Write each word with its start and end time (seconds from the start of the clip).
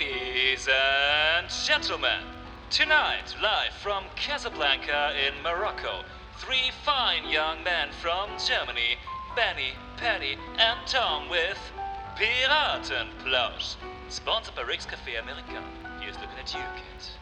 Ladies 0.00 0.66
and 0.66 1.48
gentlemen, 1.48 2.24
tonight, 2.68 3.32
live 3.40 3.72
from 3.80 4.02
Casablanca 4.16 5.12
in 5.24 5.40
Morocco, 5.40 6.02
three 6.38 6.72
fine 6.84 7.28
young 7.28 7.62
men 7.62 7.90
from 8.02 8.28
Germany, 8.44 8.96
Benny, 9.36 9.74
Patty, 9.96 10.36
and 10.58 10.80
Tom 10.88 11.28
with 11.28 11.58
Piratenplausch. 12.16 13.76
Sponsored 14.08 14.56
by 14.56 14.62
Rick's 14.62 14.84
Café 14.86 15.22
America. 15.22 15.62
Here's 16.00 16.16
looking 16.16 16.38
at 16.40 16.52
you, 16.52 16.60
kids. 16.90 17.12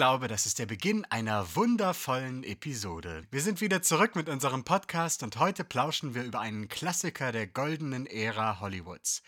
Glaube, 0.00 0.28
das 0.28 0.46
ist 0.46 0.58
der 0.58 0.64
Beginn 0.64 1.04
einer 1.10 1.54
wundervollen 1.56 2.42
Episode. 2.42 3.26
Wir 3.30 3.42
sind 3.42 3.60
wieder 3.60 3.82
zurück 3.82 4.16
mit 4.16 4.30
unserem 4.30 4.64
Podcast 4.64 5.22
und 5.22 5.38
heute 5.38 5.62
plauschen 5.62 6.14
wir 6.14 6.24
über 6.24 6.40
einen 6.40 6.68
Klassiker 6.68 7.32
der 7.32 7.46
goldenen 7.46 8.06
Ära 8.06 8.60
Hollywoods. 8.60 9.22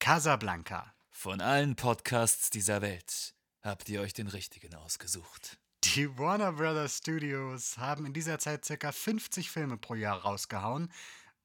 Casablanca. 0.00 0.92
Von 1.10 1.40
allen 1.40 1.76
Podcasts 1.76 2.50
dieser 2.50 2.82
Welt 2.82 3.36
habt 3.62 3.88
ihr 3.88 4.02
euch 4.02 4.12
den 4.12 4.28
richtigen 4.28 4.74
ausgesucht. 4.74 5.56
Die 5.84 6.18
Warner 6.18 6.52
Brothers 6.52 6.98
Studios 6.98 7.78
haben 7.78 8.04
in 8.04 8.12
dieser 8.12 8.38
Zeit 8.38 8.66
ca. 8.66 8.92
50 8.92 9.50
Filme 9.50 9.78
pro 9.78 9.94
Jahr 9.94 10.18
rausgehauen 10.20 10.92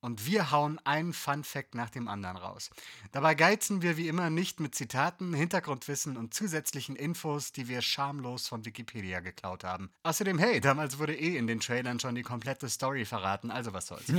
und 0.04 0.26
wir 0.26 0.52
hauen 0.52 0.80
einen 0.84 1.14
Fun 1.14 1.46
Fact 1.46 1.76
nach 1.76 1.90
dem 1.90 2.10
anderen 2.10 2.36
raus. 2.36 2.70
Dabei 3.14 3.36
geizen 3.36 3.82
wir 3.82 3.96
wie 3.96 4.10
immer 4.10 4.30
nicht 4.30 4.60
mit 4.60 4.76
Zitaten, 4.76 5.34
Hintergrundwissen 5.34 6.18
und 6.18 6.34
zusätzlichen 6.34 6.98
Infos, 6.98 7.54
die 7.54 7.70
wir 7.70 7.82
schamlos 7.82 8.48
von 8.50 8.66
Wikipedia 8.66 9.22
geklaut 9.22 9.64
haben. 9.64 9.90
Außerdem, 10.04 10.40
hey, 10.40 10.60
damals 10.60 11.00
wurde 11.00 11.16
eh 11.16 11.38
in 11.38 11.48
den 11.48 11.62
Trailern 11.62 12.02
schon 12.02 12.16
die 12.16 12.22
komplette 12.22 12.68
Story 12.68 13.06
verraten, 13.06 13.50
also 13.50 13.74
was 13.74 13.88
soll's. 13.88 14.06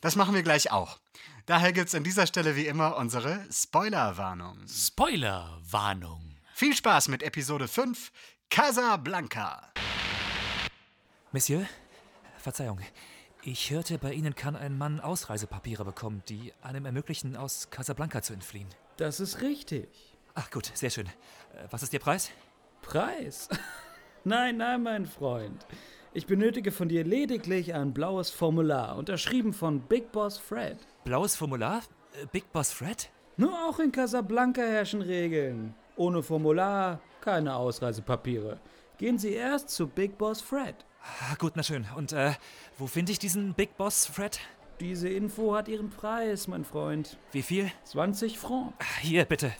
Das 0.00 0.16
machen 0.16 0.34
wir 0.34 0.42
gleich 0.42 0.72
auch. 0.72 0.98
Daher 1.46 1.72
gibt's 1.72 1.94
an 1.94 2.04
dieser 2.04 2.26
Stelle 2.26 2.56
wie 2.56 2.66
immer 2.66 2.96
unsere 2.96 3.46
Spoilerwarnung. 3.52 4.58
Spoilerwarnung. 4.66 6.36
Viel 6.54 6.74
Spaß 6.74 7.08
mit 7.08 7.22
Episode 7.22 7.68
5 7.68 8.10
Casablanca. 8.50 9.72
Monsieur, 11.32 11.66
Verzeihung. 12.38 12.80
Ich 13.42 13.70
hörte, 13.70 13.96
bei 13.96 14.12
Ihnen 14.12 14.34
kann 14.34 14.54
ein 14.54 14.76
Mann 14.76 15.00
Ausreisepapiere 15.00 15.82
bekommen, 15.82 16.22
die 16.28 16.52
einem 16.62 16.84
ermöglichen, 16.84 17.36
aus 17.36 17.70
Casablanca 17.70 18.20
zu 18.20 18.34
entfliehen. 18.34 18.68
Das 18.98 19.18
ist 19.18 19.40
richtig. 19.40 19.88
Ach 20.34 20.50
gut, 20.50 20.70
sehr 20.74 20.90
schön. 20.90 21.06
Äh, 21.06 21.10
Was 21.70 21.82
ist 21.82 21.94
Ihr 21.94 22.00
Preis? 22.00 22.30
Preis? 22.82 23.48
nein, 24.24 24.58
nein, 24.58 24.82
mein 24.82 25.06
Freund. 25.06 25.66
Ich 26.12 26.26
benötige 26.26 26.70
von 26.70 26.90
dir 26.90 27.02
lediglich 27.02 27.72
ein 27.72 27.94
blaues 27.94 28.30
Formular, 28.30 28.96
unterschrieben 28.98 29.54
von 29.54 29.80
Big 29.80 30.12
Boss 30.12 30.36
Fred. 30.36 30.76
Blaues 31.04 31.34
Formular? 31.34 31.78
Äh, 32.22 32.26
Big 32.30 32.52
Boss 32.52 32.72
Fred? 32.72 33.08
Nur 33.38 33.54
auch 33.54 33.78
in 33.78 33.90
Casablanca 33.90 34.60
herrschen 34.60 35.00
Regeln. 35.00 35.74
Ohne 35.96 36.22
Formular 36.22 37.00
keine 37.22 37.56
Ausreisepapiere. 37.56 38.60
Gehen 38.98 39.16
Sie 39.16 39.32
erst 39.32 39.70
zu 39.70 39.86
Big 39.86 40.18
Boss 40.18 40.42
Fred. 40.42 40.74
Ah, 41.02 41.34
gut, 41.38 41.52
na 41.56 41.62
schön. 41.62 41.86
Und 41.96 42.12
äh, 42.12 42.34
wo 42.78 42.86
finde 42.86 43.12
ich 43.12 43.18
diesen 43.18 43.54
Big 43.54 43.76
Boss 43.76 44.06
Fred? 44.06 44.40
Diese 44.80 45.08
Info 45.08 45.54
hat 45.54 45.68
ihren 45.68 45.90
Preis, 45.90 46.48
mein 46.48 46.64
Freund. 46.64 47.18
Wie 47.32 47.42
viel? 47.42 47.70
20 47.84 48.38
Francs. 48.38 48.74
Hier, 49.00 49.24
bitte. 49.24 49.52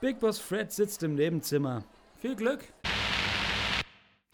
Big 0.00 0.20
Boss 0.20 0.38
Fred 0.38 0.72
sitzt 0.72 1.02
im 1.02 1.14
Nebenzimmer. 1.14 1.84
Viel 2.20 2.36
Glück. 2.36 2.64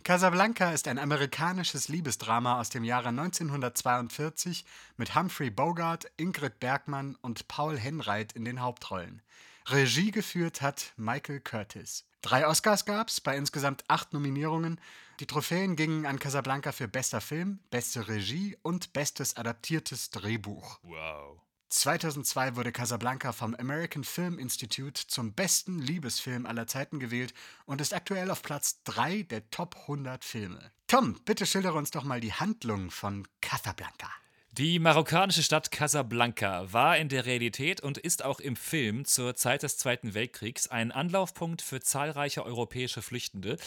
Casablanca 0.05 0.73
ist 0.73 0.89
ein 0.89 0.99
amerikanisches 0.99 1.89
Liebesdrama 1.89 2.59
aus 2.59 2.71
dem 2.71 2.85
Jahre 2.85 3.09
1942 3.09 4.65
mit 4.97 5.15
Humphrey 5.15 5.51
Bogart, 5.51 6.11
Ingrid 6.17 6.59
Bergmann 6.59 7.17
und 7.21 7.47
Paul 7.49 7.79
Henreit 7.79 8.33
in 8.33 8.45
den 8.45 8.61
Hauptrollen. 8.61 9.23
Regie 9.69 10.11
geführt 10.11 10.63
hat 10.63 10.93
Michael 10.97 11.41
Curtis. 11.41 12.05
Drei 12.23 12.47
Oscars 12.47 12.85
gab's 12.85 13.21
bei 13.21 13.37
insgesamt 13.37 13.85
acht 13.89 14.13
Nominierungen. 14.13 14.81
Die 15.21 15.27
Trophäen 15.27 15.75
gingen 15.77 16.07
an 16.07 16.19
Casablanca 16.19 16.73
für 16.73 16.89
bester 16.89 17.21
Film, 17.21 17.61
beste 17.71 18.09
Regie 18.09 18.59
und 18.63 18.93
bestes 18.93 19.37
adaptiertes 19.37 20.11
Drehbuch. 20.11 20.81
Wow. 20.83 21.41
2002 21.71 22.57
wurde 22.57 22.73
Casablanca 22.73 23.33
vom 23.33 23.55
American 23.55 24.03
Film 24.03 24.39
Institute 24.39 25.07
zum 25.07 25.35
besten 25.35 25.79
Liebesfilm 25.79 26.45
aller 26.45 26.67
Zeiten 26.67 26.99
gewählt 26.99 27.33
und 27.65 27.81
ist 27.81 27.95
aktuell 27.95 28.31
auf 28.31 28.43
Platz 28.43 28.83
3 28.85 29.23
der 29.23 29.49
Top 29.51 29.77
100 29.83 30.25
Filme. 30.25 30.73
Tom, 30.89 31.21
bitte 31.25 31.47
schildere 31.47 31.79
uns 31.79 31.93
doch 31.93 32.03
mal 32.03 32.21
die 32.21 32.33
Handlung 32.33 32.91
von 32.91 33.27
Casablanca. 33.41 34.11
Die 34.59 34.81
marokkanische 34.81 35.45
Stadt 35.45 35.71
Casablanca 35.71 36.73
war 36.73 36.99
in 36.99 37.09
der 37.09 37.25
Realität 37.25 37.81
und 37.83 37.99
ist 37.99 38.25
auch 38.25 38.41
im 38.41 38.57
Film 38.57 39.05
zur 39.05 39.37
Zeit 39.37 39.63
des 39.63 39.79
Zweiten 39.79 40.13
Weltkriegs 40.13 40.67
ein 40.67 40.91
Anlaufpunkt 40.91 41.63
für 41.63 41.81
zahlreiche 41.81 42.45
europäische 42.45 43.01
Flüchtende, 43.01 43.59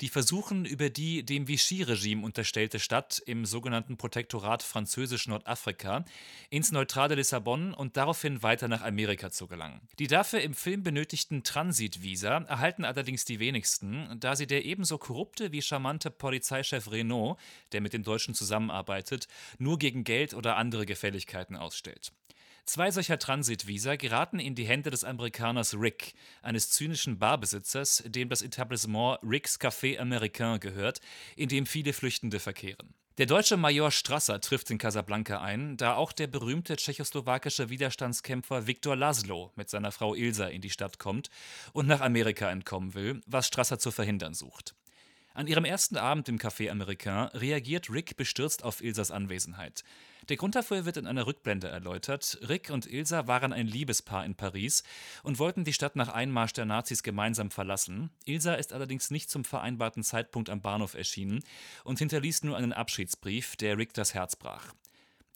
die 0.00 0.08
versuchen, 0.08 0.64
über 0.64 0.90
die 0.90 1.24
dem 1.24 1.46
Vichy-Regime 1.46 2.24
unterstellte 2.24 2.80
Stadt 2.80 3.22
im 3.26 3.46
sogenannten 3.46 3.96
Protektorat 3.96 4.64
Französisch-Nordafrika 4.64 6.04
ins 6.50 6.72
neutrale 6.72 7.14
Lissabon 7.14 7.72
und 7.72 7.96
daraufhin 7.96 8.42
weiter 8.42 8.66
nach 8.66 8.82
Amerika 8.82 9.30
zu 9.30 9.46
gelangen. 9.46 9.82
Die 10.00 10.08
dafür 10.08 10.40
im 10.40 10.54
Film 10.54 10.82
benötigten 10.82 11.44
Transitvisa 11.44 12.38
erhalten 12.38 12.84
allerdings 12.84 13.24
die 13.24 13.38
wenigsten, 13.38 14.16
da 14.18 14.34
sie 14.34 14.48
der 14.48 14.64
ebenso 14.64 14.98
korrupte 14.98 15.52
wie 15.52 15.62
charmante 15.62 16.10
Polizeichef 16.10 16.90
Renault, 16.90 17.38
der 17.70 17.80
mit 17.80 17.92
den 17.92 18.02
Deutschen 18.02 18.34
zusammenarbeitet, 18.34 19.28
nur 19.58 19.78
gegen 19.78 20.02
Geld 20.02 20.23
oder 20.32 20.56
andere 20.56 20.86
Gefälligkeiten 20.86 21.56
ausstellt. 21.56 22.12
Zwei 22.66 22.90
solcher 22.90 23.18
Transitvisa 23.18 23.96
geraten 23.96 24.38
in 24.38 24.54
die 24.54 24.64
Hände 24.64 24.88
des 24.90 25.04
Amerikaners 25.04 25.74
Rick, 25.78 26.14
eines 26.40 26.70
zynischen 26.70 27.18
Barbesitzers, 27.18 28.02
dem 28.06 28.30
das 28.30 28.40
Etablissement 28.40 29.18
Rick's 29.22 29.60
Café 29.60 29.98
Américain 30.00 30.58
gehört, 30.58 31.00
in 31.36 31.50
dem 31.50 31.66
viele 31.66 31.92
Flüchtende 31.92 32.40
verkehren. 32.40 32.94
Der 33.18 33.26
deutsche 33.26 33.56
Major 33.56 33.92
Strasser 33.92 34.40
trifft 34.40 34.70
in 34.70 34.78
Casablanca 34.78 35.40
ein, 35.40 35.76
da 35.76 35.94
auch 35.94 36.10
der 36.10 36.26
berühmte 36.26 36.76
tschechoslowakische 36.76 37.68
Widerstandskämpfer 37.68 38.66
Viktor 38.66 38.96
Laszlo 38.96 39.52
mit 39.54 39.68
seiner 39.68 39.92
Frau 39.92 40.14
Ilsa 40.14 40.46
in 40.46 40.62
die 40.62 40.70
Stadt 40.70 40.98
kommt 40.98 41.28
und 41.74 41.86
nach 41.86 42.00
Amerika 42.00 42.50
entkommen 42.50 42.94
will, 42.94 43.20
was 43.26 43.46
Strasser 43.46 43.78
zu 43.78 43.92
verhindern 43.92 44.34
sucht. 44.34 44.74
An 45.36 45.48
ihrem 45.48 45.64
ersten 45.64 45.96
Abend 45.96 46.28
im 46.28 46.38
Café 46.38 46.70
Américain 46.70 47.26
reagiert 47.34 47.90
Rick 47.90 48.16
bestürzt 48.16 48.62
auf 48.62 48.80
Ilsas 48.80 49.10
Anwesenheit. 49.10 49.82
Der 50.28 50.36
Grund 50.36 50.54
dafür 50.54 50.84
wird 50.84 50.96
in 50.96 51.08
einer 51.08 51.26
Rückblende 51.26 51.66
erläutert. 51.66 52.38
Rick 52.48 52.70
und 52.70 52.86
Ilsa 52.86 53.26
waren 53.26 53.52
ein 53.52 53.66
Liebespaar 53.66 54.24
in 54.24 54.36
Paris 54.36 54.84
und 55.24 55.40
wollten 55.40 55.64
die 55.64 55.72
Stadt 55.72 55.96
nach 55.96 56.08
Einmarsch 56.08 56.52
der 56.52 56.66
Nazis 56.66 57.02
gemeinsam 57.02 57.50
verlassen. 57.50 58.10
Ilsa 58.24 58.54
ist 58.54 58.72
allerdings 58.72 59.10
nicht 59.10 59.28
zum 59.28 59.44
vereinbarten 59.44 60.04
Zeitpunkt 60.04 60.50
am 60.50 60.62
Bahnhof 60.62 60.94
erschienen 60.94 61.42
und 61.82 61.98
hinterließ 61.98 62.44
nur 62.44 62.56
einen 62.56 62.72
Abschiedsbrief, 62.72 63.56
der 63.56 63.76
Rick 63.76 63.92
das 63.92 64.14
Herz 64.14 64.36
brach. 64.36 64.72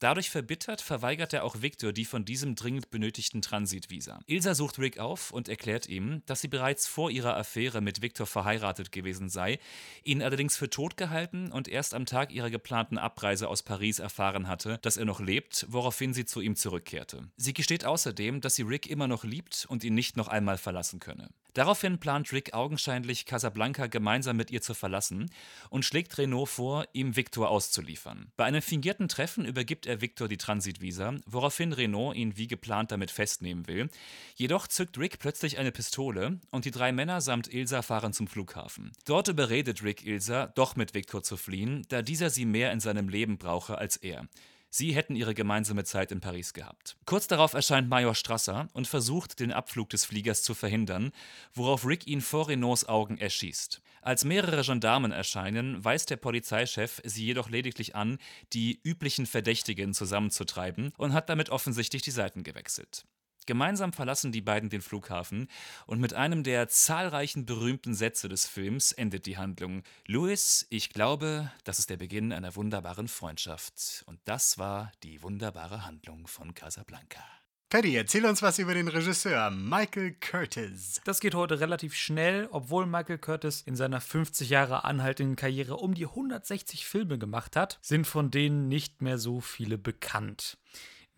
Dadurch 0.00 0.31
verbittert 0.31 0.81
verweigert 0.81 1.32
er 1.32 1.44
auch 1.44 1.60
Victor 1.60 1.92
die 1.92 2.04
von 2.04 2.25
diesem 2.25 2.55
dringend 2.55 2.90
benötigten 2.90 3.43
Transitvisa. 3.43 4.20
Ilsa 4.26 4.55
sucht 4.55 4.78
Rick 4.78 4.99
auf 4.99 5.32
und 5.32 5.49
erklärt 5.49 5.88
ihm, 5.88 6.23
dass 6.26 6.40
sie 6.40 6.49
bereits 6.49 6.87
vor 6.87 7.11
ihrer 7.11 7.37
Affäre 7.37 7.81
mit 7.81 8.00
Victor 8.00 8.26
verheiratet 8.26 8.93
gewesen 8.93 9.28
sei, 9.28 9.58
ihn 10.05 10.23
allerdings 10.23 10.56
für 10.56 10.70
tot 10.70 10.96
gehalten 10.96 11.50
und 11.50 11.67
erst 11.67 11.94
am 11.94 12.06
Tag 12.06 12.32
ihrer 12.32 12.50
geplanten 12.50 12.96
Abreise 12.96 13.49
aus 13.49 13.62
Paris 13.62 13.99
erfahren 13.99 14.46
hatte, 14.46 14.78
dass 14.82 14.96
er 14.96 15.05
noch 15.05 15.20
lebt, 15.20 15.67
woraufhin 15.69 16.14
sie 16.14 16.25
zu 16.25 16.40
ihm 16.40 16.55
zurückkehrte. 16.55 17.28
Sie 17.37 17.55
gesteht 17.55 17.84
außerdem, 17.84 18.40
dass 18.40 18.55
sie 18.55 18.62
Rick 18.62 18.88
immer 18.88 19.08
noch 19.08 19.25
liebt 19.25 19.67
und 19.69 19.82
ihn 19.82 19.94
nicht 19.94 20.17
noch 20.17 20.28
einmal 20.28 20.58
verlassen 20.58 21.00
könne. 21.00 21.31
Daraufhin 21.58 21.99
plant 21.99 22.32
Rick 22.32 22.55
augenscheinlich, 22.55 23.26
Casablanca 23.26 23.88
gemeinsam 23.88 24.37
mit 24.37 24.52
ihr 24.52 24.62
zu 24.62 24.75
verlassen 24.75 25.28
und 25.70 25.84
schlägt 25.84 26.16
Renault 26.16 26.49
vor, 26.49 26.87
ihm 26.93 27.16
Victor 27.16 27.50
auszuliefern. 27.50 28.31
Bei 28.37 28.44
einem 28.44 28.62
fingierten 28.62 29.08
Treffen 29.08 29.44
übergibt 29.44 29.84
er 29.84 30.00
Victor 30.00 30.28
die 30.28 30.37
Transitvisa, 30.37 31.16
woraufhin 31.26 31.72
Renault 31.72 32.14
ihn 32.16 32.37
wie 32.37 32.46
geplant 32.46 32.93
damit 32.93 33.10
festnehmen 33.10 33.66
will. 33.66 33.90
Jedoch 34.37 34.69
zückt 34.69 34.99
Rick 34.99 35.19
plötzlich 35.19 35.58
eine 35.58 35.72
Pistole 35.72 36.38
und 36.52 36.64
die 36.64 36.70
drei 36.70 36.93
Männer 36.93 37.20
samt 37.20 37.52
Ilsa 37.52 37.82
fahren 37.82 38.12
zum 38.12 38.28
Flughafen. 38.28 38.93
Dort 39.04 39.26
überredet 39.26 39.82
Rick 39.82 40.06
Ilsa, 40.06 40.46
doch 40.54 40.76
mit 40.76 40.94
Victor 40.94 41.25
zu 41.25 41.37
fliehen, 41.37 41.84
da 41.88 42.02
dieser 42.02 42.31
sie 42.31 42.44
mehr 42.44 42.70
in 42.70 42.78
seinem 42.78 43.08
Leben 43.08 43.37
brauche 43.37 43.78
als 43.78 43.96
er. 43.96 44.28
Sie 44.70 44.94
hätten 44.94 45.17
ihre 45.17 45.35
gemeinsame 45.35 45.85
Zeit 45.85 46.12
in 46.12 46.20
Paris 46.20 46.53
gehabt. 46.53 46.97
Kurz 47.06 47.26
darauf 47.26 47.55
erscheint 47.55 47.88
Major 47.88 48.15
Strasser 48.15 48.69
und 48.75 48.87
versucht, 48.87 49.41
den 49.41 49.53
Abflug 49.53 49.88
des 49.91 50.05
Fliegers 50.05 50.43
zu 50.43 50.55
verhindern, 50.55 51.12
worauf 51.55 51.87
Rick 51.87 52.06
ihn 52.06 52.20
vor 52.20 52.49
Renaults 52.49 52.88
Augen 52.88 53.17
erschießt. 53.17 53.81
Als 54.03 54.25
mehrere 54.25 54.62
Gendarmen 54.62 55.12
erscheinen, 55.12 55.85
weist 55.85 56.11
der 56.11 56.17
Polizeichef 56.17 57.00
sie 57.05 57.25
jedoch 57.25 57.49
lediglich 57.49 57.94
an, 57.94 58.19
die 58.53 58.81
üblichen 58.85 59.26
Verdächtigen 59.26 59.94
zusammenzutreiben 59.94 60.93
und 60.97 61.12
hat 61.12 61.29
damit 61.29 61.50
offensichtlich 61.50 62.03
die 62.03 62.11
Seiten 62.11 62.43
gewechselt. 62.43 63.05
Gemeinsam 63.49 63.95
verlassen 63.95 64.31
die 64.31 64.43
beiden 64.43 64.69
den 64.69 64.83
Flughafen 64.83 65.49
und 65.87 66.00
mit 66.00 66.12
einem 66.12 66.43
der 66.43 66.69
zahlreichen 66.69 67.47
berühmten 67.47 67.95
Sätze 67.95 68.29
des 68.29 68.47
Films 68.47 68.93
endet 68.93 69.25
die 69.25 69.39
Handlung. 69.39 69.85
Louis, 70.06 70.67
ich 70.69 70.91
glaube, 70.91 71.50
das 71.65 71.79
ist 71.79 71.89
der 71.89 71.97
Beginn 71.97 72.35
einer 72.35 72.56
wunderbaren 72.56 73.09
Freundschaft. 73.09 74.05
Und 74.05 74.21
das 74.27 74.59
war 74.59 74.93
die 75.03 75.23
wunderbare 75.23 75.87
Handlung 75.87 76.27
von 76.27 76.53
Casablanca. 76.53 77.25
Paddy, 77.71 77.97
erzähl 77.97 78.27
uns 78.27 78.43
was 78.43 78.59
über 78.59 78.75
den 78.75 78.89
Regisseur 78.89 79.50
Michael 79.50 80.12
Curtis. 80.21 81.00
Das 81.05 81.19
geht 81.19 81.35
heute 81.35 81.59
relativ 81.59 81.95
schnell, 81.95 82.49
obwohl 82.50 82.85
Michael 82.85 83.17
Curtis 83.17 83.62
in 83.62 83.77
seiner 83.77 84.03
50 84.03 84.50
Jahre 84.50 84.85
anhaltenden 84.85 85.37
Karriere 85.37 85.79
um 85.79 85.95
die 85.95 86.05
160 86.05 86.85
Filme 86.85 87.17
gemacht 87.17 87.56
hat, 87.56 87.79
sind 87.81 88.06
von 88.06 88.31
denen 88.31 88.69
nicht 88.69 89.00
mehr 89.00 89.17
so 89.17 89.41
viele 89.41 89.79
bekannt. 89.79 90.59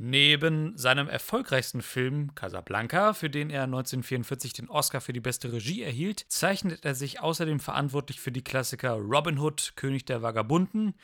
Neben 0.02 0.78
seinem 0.78 1.10
erfolgreichsten 1.10 1.82
Film 1.82 2.34
Casablanca, 2.34 3.12
für 3.12 3.28
den 3.28 3.50
er 3.50 3.64
1944 3.64 4.54
den 4.54 4.70
Oscar 4.70 5.02
für 5.02 5.12
die 5.12 5.20
beste 5.20 5.52
Regie 5.52 5.82
erhielt, 5.82 6.24
zeichnet 6.28 6.86
er 6.86 6.94
sich 6.94 7.20
außerdem 7.20 7.60
verantwortlich 7.60 8.18
für 8.18 8.32
die 8.32 8.42
Klassiker 8.42 8.92
Robin 8.94 9.38
Hood, 9.38 9.74
König 9.76 10.06
der 10.06 10.22
Vagabunden 10.22 10.94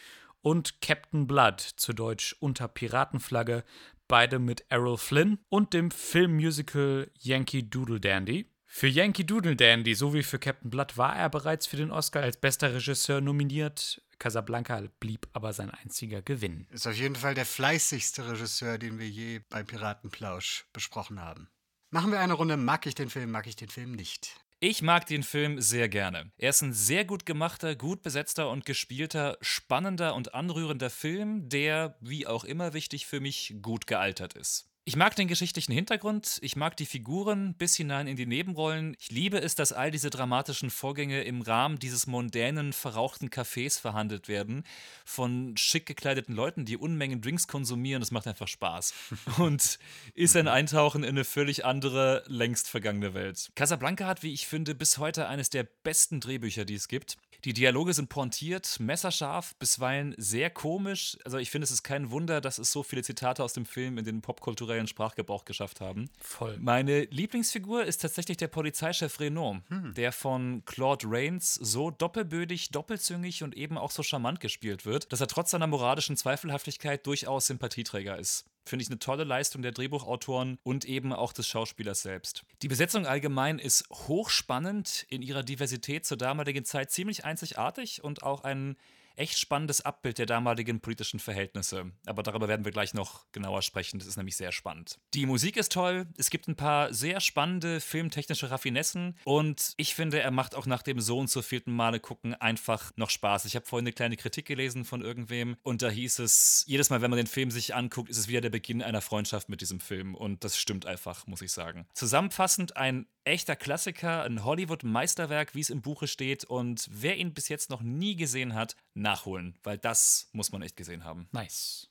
und 0.40 0.81
Captain 0.81 1.26
Blood, 1.26 1.60
zu 1.60 1.93
Deutsch 1.93 2.37
unter 2.40 2.69
Piratenflagge, 2.69 3.64
beide 4.08 4.38
mit 4.38 4.64
Errol 4.70 4.96
Flynn 4.96 5.40
und 5.50 5.75
dem 5.75 5.90
Filmmusical 5.90 7.10
Yankee 7.20 7.64
Doodle 7.64 8.00
Dandy. 8.00 8.46
Für 8.64 8.88
Yankee 8.88 9.25
Doodle 9.25 9.56
Dandy 9.56 9.94
sowie 9.94 10.22
für 10.22 10.38
Captain 10.38 10.70
Blood 10.70 10.96
war 10.96 11.14
er 11.14 11.28
bereits 11.28 11.66
für 11.66 11.76
den 11.76 11.90
Oscar 11.90 12.22
als 12.22 12.38
bester 12.38 12.72
Regisseur 12.75 13.20
nominiert. 13.20 14.00
Casablanca 14.18 14.82
blieb 15.00 15.28
aber 15.32 15.52
sein 15.52 15.70
einziger 15.70 16.22
Gewinn. 16.22 16.66
Ist 16.70 16.86
auf 16.86 16.96
jeden 16.96 17.16
Fall 17.16 17.34
der 17.34 17.46
fleißigste 17.46 18.28
Regisseur, 18.30 18.78
den 18.78 18.98
wir 18.98 19.08
je 19.08 19.40
bei 19.48 19.62
Piratenplausch 19.62 20.66
besprochen 20.72 21.20
haben. 21.20 21.48
Machen 21.90 22.10
wir 22.10 22.20
eine 22.20 22.34
Runde, 22.34 22.56
mag 22.56 22.86
ich 22.86 22.94
den 22.94 23.10
Film, 23.10 23.30
mag 23.30 23.46
ich 23.46 23.56
den 23.56 23.68
Film 23.68 23.92
nicht. 23.92 24.40
Ich 24.58 24.80
mag 24.80 25.06
den 25.06 25.22
Film 25.22 25.60
sehr 25.60 25.88
gerne. 25.88 26.32
Er 26.38 26.50
ist 26.50 26.62
ein 26.62 26.72
sehr 26.72 27.04
gut 27.04 27.26
gemachter, 27.26 27.76
gut 27.76 28.02
besetzter 28.02 28.50
und 28.50 28.64
gespielter, 28.64 29.36
spannender 29.42 30.14
und 30.14 30.34
anrührender 30.34 30.88
Film, 30.88 31.50
der, 31.50 31.98
wie 32.00 32.26
auch 32.26 32.42
immer 32.42 32.72
wichtig 32.72 33.06
für 33.06 33.20
mich, 33.20 33.56
gut 33.60 33.86
gealtert 33.86 34.32
ist. 34.32 34.70
Ich 34.88 34.94
mag 34.94 35.16
den 35.16 35.26
geschichtlichen 35.26 35.72
Hintergrund, 35.72 36.38
ich 36.42 36.54
mag 36.54 36.76
die 36.76 36.86
Figuren 36.86 37.54
bis 37.54 37.74
hinein 37.74 38.06
in 38.06 38.14
die 38.14 38.24
Nebenrollen. 38.24 38.96
Ich 39.00 39.10
liebe 39.10 39.36
es, 39.42 39.56
dass 39.56 39.72
all 39.72 39.90
diese 39.90 40.10
dramatischen 40.10 40.70
Vorgänge 40.70 41.24
im 41.24 41.42
Rahmen 41.42 41.80
dieses 41.80 42.06
mondänen, 42.06 42.72
verrauchten 42.72 43.28
Cafés 43.28 43.80
verhandelt 43.80 44.28
werden. 44.28 44.62
Von 45.04 45.56
schick 45.56 45.86
gekleideten 45.86 46.36
Leuten, 46.36 46.66
die 46.66 46.76
Unmengen 46.76 47.20
Drinks 47.20 47.48
konsumieren. 47.48 47.98
Das 47.98 48.12
macht 48.12 48.28
einfach 48.28 48.46
Spaß. 48.46 48.94
Und 49.38 49.80
ist 50.14 50.36
ein 50.36 50.46
Eintauchen 50.46 51.02
in 51.02 51.08
eine 51.08 51.24
völlig 51.24 51.64
andere, 51.64 52.22
längst 52.28 52.68
vergangene 52.68 53.12
Welt. 53.12 53.50
Casablanca 53.56 54.06
hat, 54.06 54.22
wie 54.22 54.32
ich 54.32 54.46
finde, 54.46 54.76
bis 54.76 54.98
heute 54.98 55.26
eines 55.26 55.50
der 55.50 55.64
besten 55.64 56.20
Drehbücher, 56.20 56.64
die 56.64 56.76
es 56.76 56.86
gibt. 56.86 57.16
Die 57.44 57.52
Dialoge 57.52 57.92
sind 57.92 58.08
pointiert, 58.08 58.78
messerscharf, 58.80 59.54
bisweilen 59.56 60.14
sehr 60.16 60.50
komisch. 60.50 61.18
Also 61.24 61.38
ich 61.38 61.50
finde, 61.50 61.64
es 61.64 61.70
ist 61.70 61.82
kein 61.82 62.10
Wunder, 62.10 62.40
dass 62.40 62.58
es 62.58 62.72
so 62.72 62.82
viele 62.82 63.02
Zitate 63.02 63.42
aus 63.42 63.52
dem 63.52 63.66
Film 63.66 63.98
in 63.98 64.04
den 64.04 64.22
popkulturellen 64.22 64.86
Sprachgebrauch 64.86 65.44
geschafft 65.44 65.80
haben. 65.80 66.10
Voll. 66.20 66.56
Meine 66.58 67.04
Lieblingsfigur 67.04 67.84
ist 67.84 68.02
tatsächlich 68.02 68.36
der 68.36 68.48
Polizeichef 68.48 69.20
Renault, 69.20 69.62
der 69.96 70.12
von 70.12 70.64
Claude 70.64 71.06
Rains 71.08 71.54
so 71.54 71.90
doppelbödig, 71.90 72.70
doppelzüngig 72.70 73.42
und 73.42 73.56
eben 73.56 73.78
auch 73.78 73.90
so 73.90 74.02
charmant 74.02 74.40
gespielt 74.40 74.86
wird, 74.86 75.12
dass 75.12 75.20
er 75.20 75.28
trotz 75.28 75.50
seiner 75.50 75.66
moralischen 75.66 76.16
Zweifelhaftigkeit 76.16 77.06
durchaus 77.06 77.46
Sympathieträger 77.46 78.18
ist. 78.18 78.46
Finde 78.66 78.82
ich 78.82 78.90
eine 78.90 78.98
tolle 78.98 79.22
Leistung 79.22 79.62
der 79.62 79.70
Drehbuchautoren 79.70 80.58
und 80.64 80.84
eben 80.84 81.12
auch 81.12 81.32
des 81.32 81.46
Schauspielers 81.46 82.02
selbst. 82.02 82.44
Die 82.62 82.68
Besetzung 82.68 83.06
allgemein 83.06 83.60
ist 83.60 83.88
hochspannend, 83.90 85.06
in 85.08 85.22
ihrer 85.22 85.44
Diversität 85.44 86.04
zur 86.04 86.16
damaligen 86.16 86.64
Zeit 86.64 86.90
ziemlich 86.90 87.24
einzigartig 87.24 88.02
und 88.02 88.24
auch 88.24 88.42
ein 88.42 88.76
echt 89.16 89.38
spannendes 89.38 89.80
Abbild 89.80 90.18
der 90.18 90.26
damaligen 90.26 90.80
politischen 90.80 91.20
Verhältnisse. 91.20 91.92
Aber 92.06 92.22
darüber 92.22 92.48
werden 92.48 92.64
wir 92.64 92.72
gleich 92.72 92.94
noch 92.94 93.30
genauer 93.32 93.62
sprechen. 93.62 93.98
Das 93.98 94.06
ist 94.06 94.16
nämlich 94.16 94.36
sehr 94.36 94.52
spannend. 94.52 94.98
Die 95.14 95.26
Musik 95.26 95.56
ist 95.56 95.72
toll. 95.72 96.06
Es 96.16 96.30
gibt 96.30 96.48
ein 96.48 96.56
paar 96.56 96.92
sehr 96.92 97.20
spannende 97.20 97.80
filmtechnische 97.80 98.50
Raffinessen. 98.50 99.16
Und 99.24 99.72
ich 99.76 99.94
finde, 99.94 100.20
er 100.20 100.30
macht 100.30 100.54
auch 100.54 100.66
nach 100.66 100.82
dem 100.82 101.00
so 101.00 101.18
und 101.18 101.30
so 101.30 101.42
vierten 101.42 101.72
Male 101.72 102.00
gucken 102.00 102.34
einfach 102.34 102.92
noch 102.96 103.10
Spaß. 103.10 103.44
Ich 103.46 103.56
habe 103.56 103.66
vorhin 103.66 103.86
eine 103.86 103.92
kleine 103.92 104.16
Kritik 104.16 104.46
gelesen 104.46 104.84
von 104.84 105.02
irgendwem. 105.02 105.56
Und 105.62 105.82
da 105.82 105.90
hieß 105.90 106.18
es, 106.20 106.64
jedes 106.66 106.90
Mal, 106.90 107.00
wenn 107.00 107.10
man 107.10 107.18
den 107.18 107.26
Film 107.26 107.50
sich 107.50 107.74
anguckt, 107.74 108.10
ist 108.10 108.18
es 108.18 108.28
wieder 108.28 108.40
der 108.40 108.50
Beginn 108.50 108.82
einer 108.82 109.00
Freundschaft 109.00 109.48
mit 109.48 109.60
diesem 109.60 109.80
Film. 109.80 110.14
Und 110.14 110.44
das 110.44 110.58
stimmt 110.58 110.86
einfach, 110.86 111.26
muss 111.26 111.42
ich 111.42 111.52
sagen. 111.52 111.86
Zusammenfassend 111.94 112.76
ein 112.76 113.06
echter 113.26 113.56
Klassiker, 113.56 114.23
ein 114.23 114.44
Hollywood-Meisterwerk, 114.44 115.55
wie 115.55 115.61
es 115.61 115.70
im 115.70 115.82
Buche 115.82 116.06
steht. 116.06 116.44
Und 116.44 116.88
wer 116.90 117.17
ihn 117.17 117.34
bis 117.34 117.49
jetzt 117.49 117.70
noch 117.70 117.82
nie 117.82 118.17
gesehen 118.17 118.55
hat, 118.55 118.76
nachholen, 118.94 119.58
weil 119.64 119.78
das 119.78 120.28
muss 120.32 120.52
man 120.52 120.62
echt 120.62 120.76
gesehen 120.76 121.05
haben. 121.05 121.28
Nice. 121.32 121.90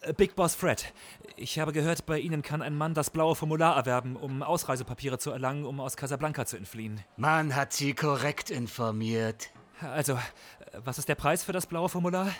Äh, 0.00 0.14
Big 0.14 0.34
Boss 0.34 0.54
Fred, 0.54 0.92
ich 1.36 1.58
habe 1.58 1.72
gehört, 1.72 2.06
bei 2.06 2.18
Ihnen 2.18 2.42
kann 2.42 2.62
ein 2.62 2.74
Mann 2.74 2.94
das 2.94 3.10
blaue 3.10 3.36
Formular 3.36 3.76
erwerben, 3.76 4.16
um 4.16 4.42
Ausreisepapiere 4.42 5.18
zu 5.18 5.30
erlangen, 5.30 5.64
um 5.64 5.78
aus 5.80 5.96
Casablanca 5.96 6.46
zu 6.46 6.56
entfliehen. 6.56 7.00
Man 7.16 7.54
hat 7.54 7.72
Sie 7.72 7.94
korrekt 7.94 8.50
informiert. 8.50 9.50
Also, 9.80 10.14
äh, 10.14 10.18
was 10.84 10.98
ist 10.98 11.08
der 11.08 11.14
Preis 11.16 11.44
für 11.44 11.52
das 11.52 11.66
blaue 11.66 11.88
Formular? 11.88 12.32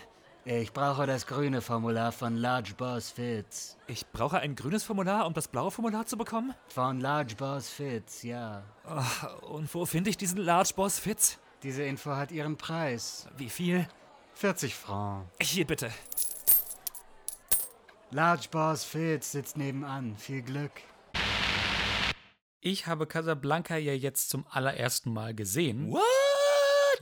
Ich 0.44 0.72
brauche 0.72 1.06
das 1.06 1.28
grüne 1.28 1.60
Formular 1.60 2.10
von 2.10 2.36
Large 2.36 2.74
Boss 2.76 3.12
Fitz. 3.12 3.76
Ich 3.86 4.04
brauche 4.08 4.40
ein 4.40 4.56
grünes 4.56 4.82
Formular, 4.82 5.24
um 5.26 5.34
das 5.34 5.46
blaue 5.46 5.70
Formular 5.70 6.04
zu 6.04 6.16
bekommen? 6.16 6.52
Von 6.66 7.00
Large 7.00 7.36
Boss 7.36 7.68
Fitz, 7.68 8.24
ja. 8.24 8.64
Oh, 8.84 9.46
und 9.54 9.72
wo 9.72 9.86
finde 9.86 10.10
ich 10.10 10.16
diesen 10.16 10.38
Large 10.38 10.72
Boss 10.74 10.98
Fitz? 10.98 11.38
Diese 11.62 11.84
Info 11.84 12.16
hat 12.16 12.32
ihren 12.32 12.56
Preis. 12.56 13.28
Wie 13.36 13.48
viel? 13.48 13.86
40 14.34 14.74
Francs. 14.74 15.28
Hier 15.40 15.64
bitte. 15.64 15.92
Large 18.10 18.48
Boss 18.50 18.82
Fitz 18.82 19.30
sitzt 19.30 19.56
nebenan. 19.56 20.16
Viel 20.16 20.42
Glück. 20.42 20.72
Ich 22.60 22.88
habe 22.88 23.06
Casablanca 23.06 23.76
ja 23.76 23.92
jetzt 23.92 24.28
zum 24.28 24.44
allerersten 24.50 25.12
Mal 25.12 25.34
gesehen. 25.34 25.92
What? 25.92 26.21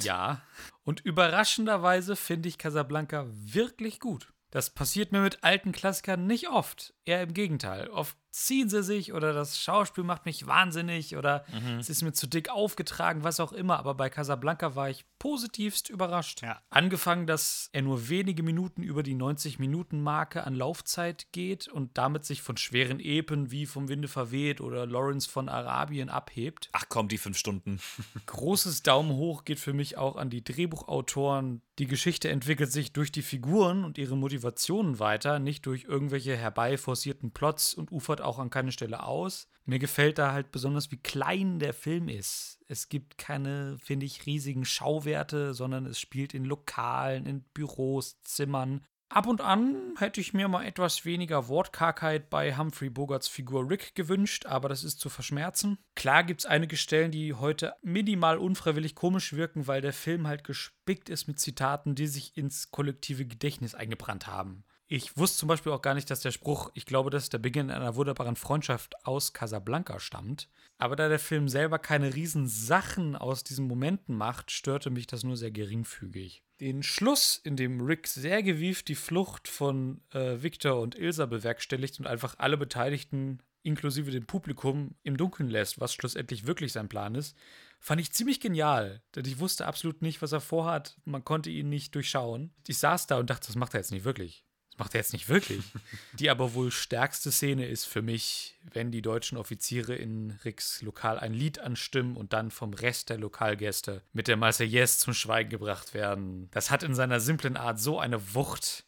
Ja. 0.05 0.43
Und 0.85 1.01
überraschenderweise 1.01 2.17
finde 2.17 2.49
ich 2.49 2.59
Casablanca 2.59 3.27
wirklich 3.31 4.01
gut. 4.01 4.33
Das 4.51 4.71
passiert 4.71 5.13
mir 5.13 5.21
mit 5.21 5.45
alten 5.45 5.73
Klassikern 5.73 6.27
nicht 6.27 6.49
oft. 6.49 6.95
Eher 7.05 7.23
im 7.23 7.35
Gegenteil. 7.35 7.89
Oft 7.89 8.17
ziehen 8.31 8.69
sie 8.69 8.83
sich 8.83 9.13
oder 9.13 9.33
das 9.33 9.59
Schauspiel 9.59 10.05
macht 10.05 10.27
mich 10.27 10.47
wahnsinnig 10.47 11.17
oder 11.17 11.45
es 11.79 11.91
ist 11.91 12.03
mir 12.03 12.13
zu 12.13 12.27
dick 12.27 12.49
aufgetragen, 12.51 13.25
was 13.25 13.41
auch 13.41 13.53
immer. 13.53 13.79
Aber 13.79 13.95
bei 13.95 14.09
Casablanca 14.09 14.75
war 14.77 14.91
ich 14.91 15.05
positivst 15.19 15.89
überrascht. 15.91 16.43
Ja. 16.43 16.61
Angefangen, 16.71 17.27
dass 17.27 17.69
er 17.73 17.83
nur 17.83 18.09
wenige 18.09 18.43
Minuten 18.43 18.83
über 18.83 19.03
die 19.03 19.15
90-Minuten-Marke 19.15 20.45
an 20.45 20.55
Laufzeit 20.55 21.29
geht 21.33 21.69
und 21.69 21.99
damit 21.99 22.25
sich 22.25 22.43
von 22.43 22.57
schweren 22.57 23.01
Epen 23.01 23.51
wie 23.51 23.67
Vom 23.67 23.89
Winde 23.89 24.09
verweht 24.09 24.61
oder 24.61 24.87
Lawrence 24.87 25.29
von 25.29 25.49
Arabien 25.49 26.09
abhebt. 26.09 26.69
Ach 26.73 26.87
komm, 26.89 27.09
die 27.09 27.19
fünf 27.19 27.39
Stunden. 27.39 27.81
Großes 28.27 28.83
Daumen 28.83 29.13
hoch 29.13 29.45
geht 29.45 29.59
für 29.59 29.73
mich 29.73 29.97
auch 29.97 30.17
an 30.17 30.31
die 30.31 30.45
Drehbuchautoren. 30.45 31.63
Die 31.79 31.87
Geschichte 31.87 32.29
entwickelt 32.29 32.71
sich 32.71 32.93
durch 32.93 33.13
die 33.13 33.23
Figuren 33.23 33.85
und 33.85 33.99
ihre 33.99 34.17
Motivationen 34.17 34.99
weiter, 34.99 35.39
nicht 35.39 35.67
durch 35.67 35.85
irgendwelche 35.85 36.37
herbeiforcierten 36.37 37.31
Plots 37.31 37.75
und 37.75 37.91
ufert 37.91 38.20
auch 38.21 38.39
an 38.39 38.51
keine 38.51 38.73
Stelle 38.73 39.03
aus. 39.03 39.49
Mir 39.65 39.79
gefällt 39.79 40.19
da 40.19 40.33
halt 40.33 40.51
besonders, 40.51 40.91
wie 40.91 40.97
klein 40.97 41.59
der 41.59 41.75
Film 41.75 42.09
ist. 42.09 42.59
Es 42.67 42.89
gibt 42.89 43.19
keine, 43.19 43.79
finde 43.79 44.07
ich, 44.07 44.27
riesigen 44.27 44.65
Schauwerte, 44.65 45.55
sondern 45.55 45.87
es 45.87 46.01
spielt 46.01 46.35
in 46.35 46.45
Lokalen, 46.45 47.27
in 47.27 47.43
Büros, 47.55 48.21
Zimmern. 48.23 48.85
Ab 49.13 49.27
und 49.27 49.41
an 49.41 49.75
hätte 49.99 50.21
ich 50.21 50.35
mir 50.35 50.47
mal 50.47 50.65
etwas 50.65 51.05
weniger 51.05 51.49
Wortkargheit 51.49 52.31
bei 52.31 52.57
Humphrey 52.57 52.91
Bogarts 52.91 53.27
Figur 53.27 53.69
Rick 53.69 53.97
gewünscht, 53.97 54.47
aber 54.47 54.69
das 54.69 54.85
ist 54.85 55.01
zu 55.01 55.09
verschmerzen. 55.09 55.79
Klar 55.97 56.23
gibt 56.23 56.43
es 56.43 56.47
einige 56.47 56.77
Stellen, 56.77 57.11
die 57.11 57.35
heute 57.35 57.75
minimal 57.83 58.39
unfreiwillig 58.39 58.95
komisch 58.95 59.33
wirken, 59.33 59.67
weil 59.67 59.81
der 59.81 59.93
Film 59.93 60.29
halt 60.29 60.45
gespickt 60.45 61.09
ist 61.09 61.27
mit 61.27 61.41
Zitaten, 61.41 61.97
die 61.97 62.07
sich 62.07 62.37
ins 62.37 62.71
kollektive 62.71 63.27
Gedächtnis 63.27 63.75
eingebrannt 63.75 64.29
haben. 64.29 64.63
Ich 64.93 65.17
wusste 65.17 65.39
zum 65.39 65.49
Beispiel 65.49 65.71
auch 65.71 65.83
gar 65.83 65.95
nicht, 65.95 66.11
dass 66.11 66.19
der 66.19 66.33
Spruch, 66.33 66.73
ich 66.75 66.85
glaube, 66.85 67.11
dass 67.11 67.29
der 67.29 67.39
Beginn 67.39 67.71
einer 67.71 67.95
wunderbaren 67.95 68.35
Freundschaft 68.35 69.07
aus 69.07 69.33
Casablanca 69.33 70.01
stammt. 70.01 70.49
Aber 70.79 70.97
da 70.97 71.09
der 71.09 71.21
Film 71.21 71.49
selber 71.49 71.79
keine 71.79 72.13
riesen 72.13 72.49
Sachen 72.49 73.15
aus 73.15 73.45
diesen 73.45 73.69
Momenten 73.69 74.17
macht, 74.17 74.51
störte 74.51 74.91
mich 74.91 75.07
das 75.07 75.23
nur 75.23 75.37
sehr 75.37 75.53
geringfügig. 75.53 76.43
Den 76.59 76.83
Schluss, 76.83 77.41
in 77.45 77.55
dem 77.55 77.81
Rick 77.83 78.09
sehr 78.09 78.43
gewieft 78.43 78.89
die 78.89 78.97
Flucht 78.97 79.47
von 79.47 80.01
äh, 80.11 80.43
Victor 80.43 80.81
und 80.81 80.99
Ilsa 80.99 81.27
bewerkstelligt 81.27 82.01
und 82.01 82.09
einfach 82.09 82.35
alle 82.39 82.57
Beteiligten, 82.57 83.45
inklusive 83.63 84.11
dem 84.11 84.27
Publikum, 84.27 84.97
im 85.05 85.17
Dunkeln 85.17 85.51
lässt, 85.51 85.79
was 85.79 85.95
schlussendlich 85.95 86.49
wirklich 86.49 86.73
sein 86.73 86.89
Plan 86.89 87.15
ist, 87.15 87.37
fand 87.79 88.01
ich 88.01 88.11
ziemlich 88.11 88.41
genial. 88.41 89.05
Denn 89.15 89.25
ich 89.25 89.39
wusste 89.39 89.69
absolut 89.69 90.03
nicht, 90.03 90.21
was 90.21 90.33
er 90.33 90.41
vorhat. 90.41 90.99
Man 91.05 91.23
konnte 91.23 91.49
ihn 91.49 91.69
nicht 91.69 91.95
durchschauen. 91.95 92.53
Ich 92.67 92.79
saß 92.79 93.07
da 93.07 93.21
und 93.21 93.31
dachte, 93.31 93.47
das 93.47 93.55
macht 93.55 93.75
er 93.75 93.81
jetzt 93.81 93.93
nicht 93.93 94.05
wirklich 94.05 94.45
macht 94.81 94.95
er 94.95 95.01
jetzt 95.01 95.13
nicht 95.13 95.29
wirklich. 95.29 95.63
Die 96.15 96.31
aber 96.31 96.55
wohl 96.55 96.73
stärkste 96.73 97.31
Szene 97.31 97.67
ist 97.67 97.85
für 97.85 98.03
mich, 98.03 98.59
wenn 98.73 98.91
die 98.91 99.03
deutschen 99.03 99.39
Offiziere 99.39 99.95
in 99.95 100.39
Ricks 100.45 100.83
Lokal 100.83 101.19
ein 101.19 101.35
Lied 101.35 101.61
anstimmen 101.61 102.17
und 102.17 102.33
dann 102.33 102.51
vom 102.51 102.73
Rest 102.73 103.11
der 103.11 103.19
Lokalgäste 103.19 104.03
mit 104.13 104.27
der 104.27 104.37
Marseillaise 104.37 104.99
zum 104.99 105.15
Schweigen 105.15 105.51
gebracht 105.51 105.95
werden. 105.95 106.49
Das 106.51 106.71
hat 106.71 106.83
in 106.83 106.95
seiner 106.95 107.21
simplen 107.21 107.57
Art 107.57 107.79
so 107.79 108.01
eine 108.01 108.35
Wucht. 108.35 108.85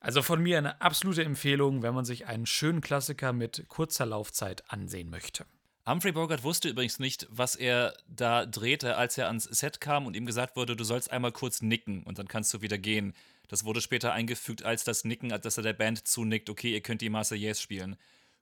Also 0.00 0.22
von 0.22 0.40
mir 0.40 0.56
eine 0.58 0.80
absolute 0.80 1.24
Empfehlung, 1.24 1.82
wenn 1.82 1.94
man 1.94 2.04
sich 2.04 2.26
einen 2.26 2.46
schönen 2.46 2.80
Klassiker 2.80 3.32
mit 3.32 3.64
kurzer 3.68 4.06
Laufzeit 4.06 4.70
ansehen 4.70 5.10
möchte. 5.10 5.44
Humphrey 5.88 6.12
Bogart 6.12 6.44
wusste 6.44 6.68
übrigens 6.68 6.98
nicht, 6.98 7.26
was 7.30 7.54
er 7.54 7.94
da 8.06 8.44
drehte, 8.44 8.96
als 8.96 9.16
er 9.16 9.28
ans 9.28 9.44
Set 9.44 9.80
kam 9.80 10.04
und 10.04 10.14
ihm 10.16 10.26
gesagt 10.26 10.54
wurde, 10.54 10.76
du 10.76 10.84
sollst 10.84 11.10
einmal 11.10 11.32
kurz 11.32 11.62
nicken 11.62 12.02
und 12.02 12.18
dann 12.18 12.28
kannst 12.28 12.52
du 12.52 12.60
wieder 12.60 12.76
gehen. 12.76 13.14
Das 13.48 13.64
wurde 13.64 13.80
später 13.80 14.12
eingefügt 14.12 14.62
als 14.62 14.84
das 14.84 15.04
Nicken, 15.04 15.30
dass 15.30 15.56
er 15.56 15.62
der 15.62 15.72
Band 15.72 16.06
zunickt, 16.06 16.50
okay, 16.50 16.74
ihr 16.74 16.82
könnt 16.82 17.00
die 17.00 17.08
Marseillaise 17.08 17.62
spielen. 17.62 17.96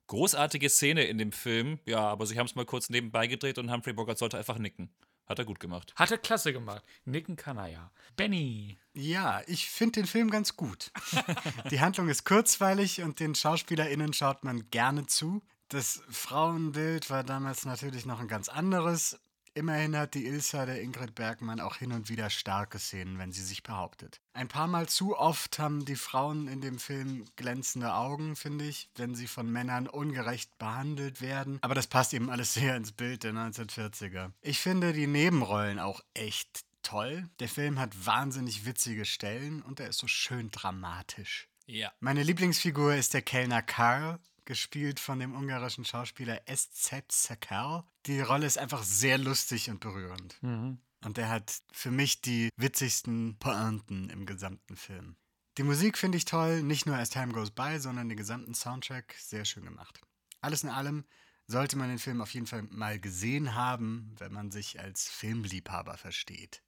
Großartige 0.08 0.68
Szene 0.68 1.04
in 1.04 1.18
dem 1.18 1.30
Film, 1.30 1.78
ja, 1.84 2.00
aber 2.00 2.26
sie 2.26 2.36
haben 2.36 2.46
es 2.46 2.56
mal 2.56 2.64
kurz 2.64 2.90
nebenbei 2.90 3.28
gedreht 3.28 3.58
und 3.58 3.70
Humphrey 3.70 3.92
Bogart 3.92 4.18
sollte 4.18 4.38
einfach 4.38 4.58
nicken. 4.58 4.90
Hat 5.28 5.38
er 5.38 5.44
gut 5.44 5.60
gemacht. 5.60 5.92
Hat 5.94 6.10
er 6.10 6.18
klasse 6.18 6.52
gemacht. 6.52 6.84
Nicken 7.04 7.36
kann 7.36 7.58
er 7.58 7.68
ja. 7.68 7.90
Benny. 8.16 8.76
Ja, 8.92 9.42
ich 9.46 9.68
finde 9.68 10.00
den 10.00 10.06
Film 10.06 10.30
ganz 10.30 10.56
gut. 10.56 10.90
Die 11.70 11.80
Handlung 11.80 12.08
ist 12.08 12.24
kurzweilig 12.24 13.02
und 13.02 13.20
den 13.20 13.36
SchauspielerInnen 13.36 14.12
schaut 14.12 14.42
man 14.42 14.68
gerne 14.70 15.06
zu. 15.06 15.42
Das 15.68 16.02
Frauenbild 16.08 17.10
war 17.10 17.24
damals 17.24 17.64
natürlich 17.64 18.06
noch 18.06 18.20
ein 18.20 18.28
ganz 18.28 18.48
anderes. 18.48 19.18
Immerhin 19.56 19.96
hat 19.96 20.12
die 20.12 20.26
Ilsa 20.26 20.66
der 20.66 20.82
Ingrid 20.82 21.14
Bergmann 21.14 21.60
auch 21.60 21.76
hin 21.76 21.92
und 21.92 22.10
wieder 22.10 22.28
starke 22.28 22.78
Szenen, 22.78 23.18
wenn 23.18 23.32
sie 23.32 23.42
sich 23.42 23.62
behauptet. 23.62 24.20
Ein 24.34 24.48
paar 24.48 24.66
Mal 24.66 24.86
zu 24.86 25.16
oft 25.16 25.58
haben 25.58 25.86
die 25.86 25.96
Frauen 25.96 26.46
in 26.46 26.60
dem 26.60 26.78
Film 26.78 27.24
glänzende 27.36 27.94
Augen, 27.94 28.36
finde 28.36 28.66
ich, 28.66 28.90
wenn 28.96 29.14
sie 29.14 29.26
von 29.26 29.50
Männern 29.50 29.86
ungerecht 29.86 30.58
behandelt 30.58 31.22
werden. 31.22 31.58
Aber 31.62 31.74
das 31.74 31.86
passt 31.86 32.12
eben 32.12 32.28
alles 32.28 32.52
sehr 32.54 32.76
ins 32.76 32.92
Bild 32.92 33.24
der 33.24 33.32
1940er. 33.32 34.30
Ich 34.42 34.60
finde 34.60 34.92
die 34.92 35.06
Nebenrollen 35.06 35.78
auch 35.78 36.02
echt 36.12 36.66
toll. 36.82 37.26
Der 37.40 37.48
Film 37.48 37.78
hat 37.78 38.06
wahnsinnig 38.06 38.66
witzige 38.66 39.06
Stellen 39.06 39.62
und 39.62 39.80
er 39.80 39.88
ist 39.88 39.98
so 39.98 40.06
schön 40.06 40.50
dramatisch. 40.50 41.48
Ja. 41.64 41.90
Meine 41.98 42.22
Lieblingsfigur 42.22 42.94
ist 42.94 43.14
der 43.14 43.22
Kellner 43.22 43.62
Karl, 43.62 44.20
gespielt 44.46 45.00
von 45.00 45.18
dem 45.18 45.34
ungarischen 45.34 45.84
Schauspieler 45.84 46.40
SZ 46.46 47.04
Sakal. 47.10 47.84
Die 48.06 48.20
Rolle 48.20 48.46
ist 48.46 48.58
einfach 48.58 48.82
sehr 48.82 49.18
lustig 49.18 49.68
und 49.68 49.80
berührend. 49.80 50.42
Mhm. 50.42 50.78
Und 51.04 51.16
der 51.18 51.28
hat 51.28 51.60
für 51.72 51.90
mich 51.90 52.22
die 52.22 52.48
witzigsten 52.56 53.36
Pointen 53.38 54.08
im 54.10 54.24
gesamten 54.24 54.76
Film. 54.76 55.16
Die 55.58 55.62
Musik 55.62 55.96
finde 55.98 56.18
ich 56.18 56.24
toll, 56.24 56.62
nicht 56.62 56.86
nur 56.86 56.96
As 56.96 57.10
Time 57.10 57.32
Goes 57.32 57.50
By, 57.50 57.78
sondern 57.78 58.08
den 58.08 58.16
gesamten 58.18 58.54
Soundtrack 58.54 59.14
sehr 59.18 59.44
schön 59.44 59.64
gemacht. 59.64 60.00
Alles 60.40 60.62
in 60.64 60.68
allem 60.68 61.04
sollte 61.46 61.76
man 61.76 61.88
den 61.88 61.98
Film 61.98 62.20
auf 62.20 62.34
jeden 62.34 62.46
Fall 62.46 62.62
mal 62.62 62.98
gesehen 62.98 63.54
haben, 63.54 64.14
wenn 64.18 64.32
man 64.32 64.50
sich 64.50 64.80
als 64.80 65.08
Filmliebhaber 65.08 65.96
versteht. 65.96 66.62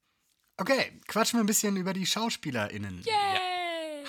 Okay, 0.57 0.99
quatschen 1.07 1.39
wir 1.39 1.43
ein 1.43 1.47
bisschen 1.47 1.77
über 1.77 1.93
die 1.93 2.05
SchauspielerInnen. 2.05 3.03
Yeah. 3.05 3.48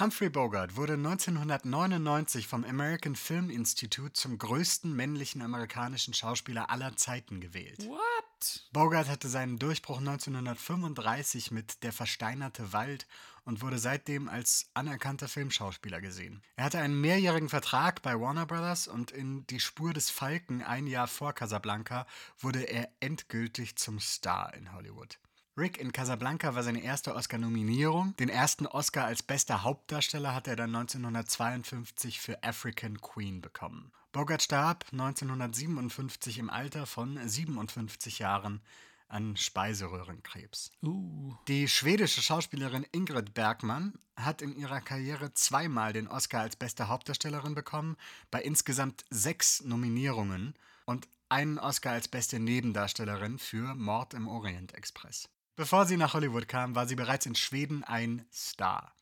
Humphrey 0.00 0.30
Bogart 0.30 0.76
wurde 0.76 0.94
1999 0.94 2.46
vom 2.46 2.64
American 2.64 3.14
Film 3.14 3.50
Institute 3.50 4.14
zum 4.14 4.38
größten 4.38 4.96
männlichen 4.96 5.42
amerikanischen 5.42 6.14
Schauspieler 6.14 6.70
aller 6.70 6.96
Zeiten 6.96 7.38
gewählt. 7.38 7.86
What? 7.86 8.62
Bogart 8.72 9.10
hatte 9.10 9.28
seinen 9.28 9.58
Durchbruch 9.58 9.98
1935 9.98 11.50
mit 11.50 11.82
Der 11.82 11.92
versteinerte 11.92 12.72
Wald 12.72 13.06
und 13.44 13.60
wurde 13.60 13.78
seitdem 13.78 14.30
als 14.30 14.70
anerkannter 14.72 15.28
Filmschauspieler 15.28 16.00
gesehen. 16.00 16.40
Er 16.56 16.64
hatte 16.64 16.78
einen 16.78 16.98
mehrjährigen 16.98 17.50
Vertrag 17.50 18.00
bei 18.00 18.18
Warner 18.18 18.46
Brothers 18.46 18.88
und 18.88 19.10
in 19.10 19.46
Die 19.48 19.60
Spur 19.60 19.92
des 19.92 20.08
Falken 20.08 20.62
ein 20.62 20.86
Jahr 20.86 21.08
vor 21.08 21.34
Casablanca 21.34 22.06
wurde 22.38 22.62
er 22.62 22.88
endgültig 23.00 23.76
zum 23.76 24.00
Star 24.00 24.54
in 24.54 24.72
Hollywood. 24.72 25.18
Rick 25.56 25.78
in 25.78 25.92
Casablanca 25.92 26.54
war 26.54 26.62
seine 26.62 26.82
erste 26.82 27.14
Oscar-Nominierung. 27.14 28.14
Den 28.16 28.28
ersten 28.28 28.66
Oscar 28.66 29.04
als 29.04 29.22
bester 29.22 29.62
Hauptdarsteller 29.62 30.34
hat 30.34 30.48
er 30.48 30.56
dann 30.56 30.74
1952 30.74 32.20
für 32.20 32.42
African 32.42 33.00
Queen 33.00 33.40
bekommen. 33.40 33.92
Bogart 34.12 34.42
starb 34.42 34.86
1957 34.92 36.38
im 36.38 36.50
Alter 36.50 36.86
von 36.86 37.18
57 37.28 38.20
Jahren 38.20 38.60
an 39.08 39.36
Speiseröhrenkrebs. 39.36 40.70
Uh. 40.82 41.34
Die 41.48 41.68
schwedische 41.68 42.22
Schauspielerin 42.22 42.86
Ingrid 42.92 43.34
Bergmann 43.34 43.94
hat 44.16 44.42
in 44.42 44.54
ihrer 44.54 44.80
Karriere 44.80 45.34
zweimal 45.34 45.92
den 45.92 46.08
Oscar 46.08 46.42
als 46.42 46.56
beste 46.56 46.88
Hauptdarstellerin 46.88 47.54
bekommen, 47.54 47.96
bei 48.30 48.40
insgesamt 48.40 49.04
sechs 49.10 49.62
Nominierungen 49.62 50.54
und 50.86 51.08
einen 51.28 51.58
Oscar 51.58 51.92
als 51.92 52.08
beste 52.08 52.38
Nebendarstellerin 52.38 53.38
für 53.38 53.74
Mord 53.74 54.14
im 54.14 54.28
Orient 54.28 54.74
Express. 54.74 55.28
Bevor 55.60 55.84
sie 55.84 55.98
nach 55.98 56.14
Hollywood 56.14 56.48
kam, 56.48 56.74
war 56.74 56.88
sie 56.88 56.96
bereits 56.96 57.26
in 57.26 57.34
Schweden 57.34 57.84
ein 57.84 58.24
Star. 58.32 58.94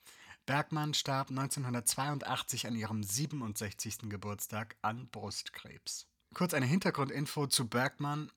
Bergmann 0.45 0.93
starb 0.93 1.31
1982 1.31 2.67
an 2.67 2.75
ihrem 2.75 3.05
67. 3.05 4.09
Geburtstag 4.09 4.75
an 4.83 5.07
Brustkrebs. 5.07 6.09
Kurz 6.35 6.55
eine 6.55 6.67
Hintergrundinfo 6.67 7.47
zu 7.47 7.69
Bergmann. 7.69 8.33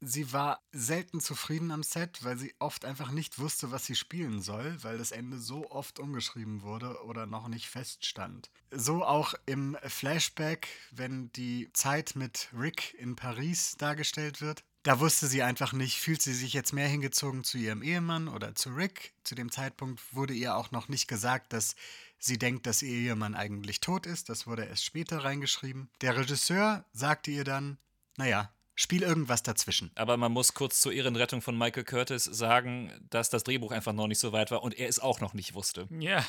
Sie 0.00 0.32
war 0.32 0.62
selten 0.72 1.20
zufrieden 1.20 1.70
am 1.70 1.82
Set, 1.82 2.24
weil 2.24 2.38
sie 2.38 2.54
oft 2.60 2.86
einfach 2.86 3.10
nicht 3.10 3.38
wusste, 3.38 3.70
was 3.72 3.84
sie 3.84 3.94
spielen 3.94 4.40
soll, 4.40 4.82
weil 4.82 4.96
das 4.96 5.10
Ende 5.10 5.38
so 5.38 5.70
oft 5.70 5.98
umgeschrieben 5.98 6.62
wurde 6.62 7.04
oder 7.04 7.26
noch 7.26 7.48
nicht 7.48 7.68
feststand. 7.68 8.48
So 8.70 9.04
auch 9.04 9.34
im 9.44 9.76
Flashback, 9.82 10.68
wenn 10.92 11.30
die 11.32 11.70
Zeit 11.74 12.16
mit 12.16 12.48
Rick 12.58 12.94
in 12.94 13.16
Paris 13.16 13.76
dargestellt 13.76 14.40
wird. 14.40 14.64
Da 14.86 15.00
wusste 15.00 15.26
sie 15.26 15.42
einfach 15.42 15.72
nicht, 15.72 15.98
fühlt 15.98 16.22
sie 16.22 16.32
sich 16.32 16.52
jetzt 16.52 16.72
mehr 16.72 16.86
hingezogen 16.86 17.42
zu 17.42 17.58
ihrem 17.58 17.82
Ehemann 17.82 18.28
oder 18.28 18.54
zu 18.54 18.68
Rick. 18.68 19.14
Zu 19.24 19.34
dem 19.34 19.50
Zeitpunkt 19.50 20.00
wurde 20.14 20.32
ihr 20.32 20.54
auch 20.56 20.70
noch 20.70 20.86
nicht 20.88 21.08
gesagt, 21.08 21.52
dass 21.52 21.74
sie 22.20 22.38
denkt, 22.38 22.66
dass 22.66 22.82
ihr 22.82 22.90
Ehemann 22.90 23.34
eigentlich 23.34 23.80
tot 23.80 24.06
ist. 24.06 24.28
Das 24.28 24.46
wurde 24.46 24.64
erst 24.64 24.84
später 24.84 25.24
reingeschrieben. 25.24 25.90
Der 26.02 26.16
Regisseur 26.16 26.84
sagte 26.92 27.32
ihr 27.32 27.42
dann, 27.42 27.78
naja, 28.16 28.52
Spiel 28.78 29.02
irgendwas 29.02 29.42
dazwischen. 29.42 29.90
Aber 29.94 30.18
man 30.18 30.30
muss 30.30 30.52
kurz 30.52 30.82
zur 30.82 30.92
Ehrenrettung 30.92 31.40
von 31.40 31.56
Michael 31.56 31.84
Curtis 31.84 32.24
sagen, 32.24 32.92
dass 33.08 33.30
das 33.30 33.42
Drehbuch 33.42 33.72
einfach 33.72 33.94
noch 33.94 34.06
nicht 34.06 34.18
so 34.18 34.32
weit 34.32 34.50
war 34.50 34.62
und 34.62 34.78
er 34.78 34.88
es 34.88 35.00
auch 35.00 35.18
noch 35.20 35.32
nicht 35.32 35.54
wusste. 35.54 35.88
Ja. 35.98 36.24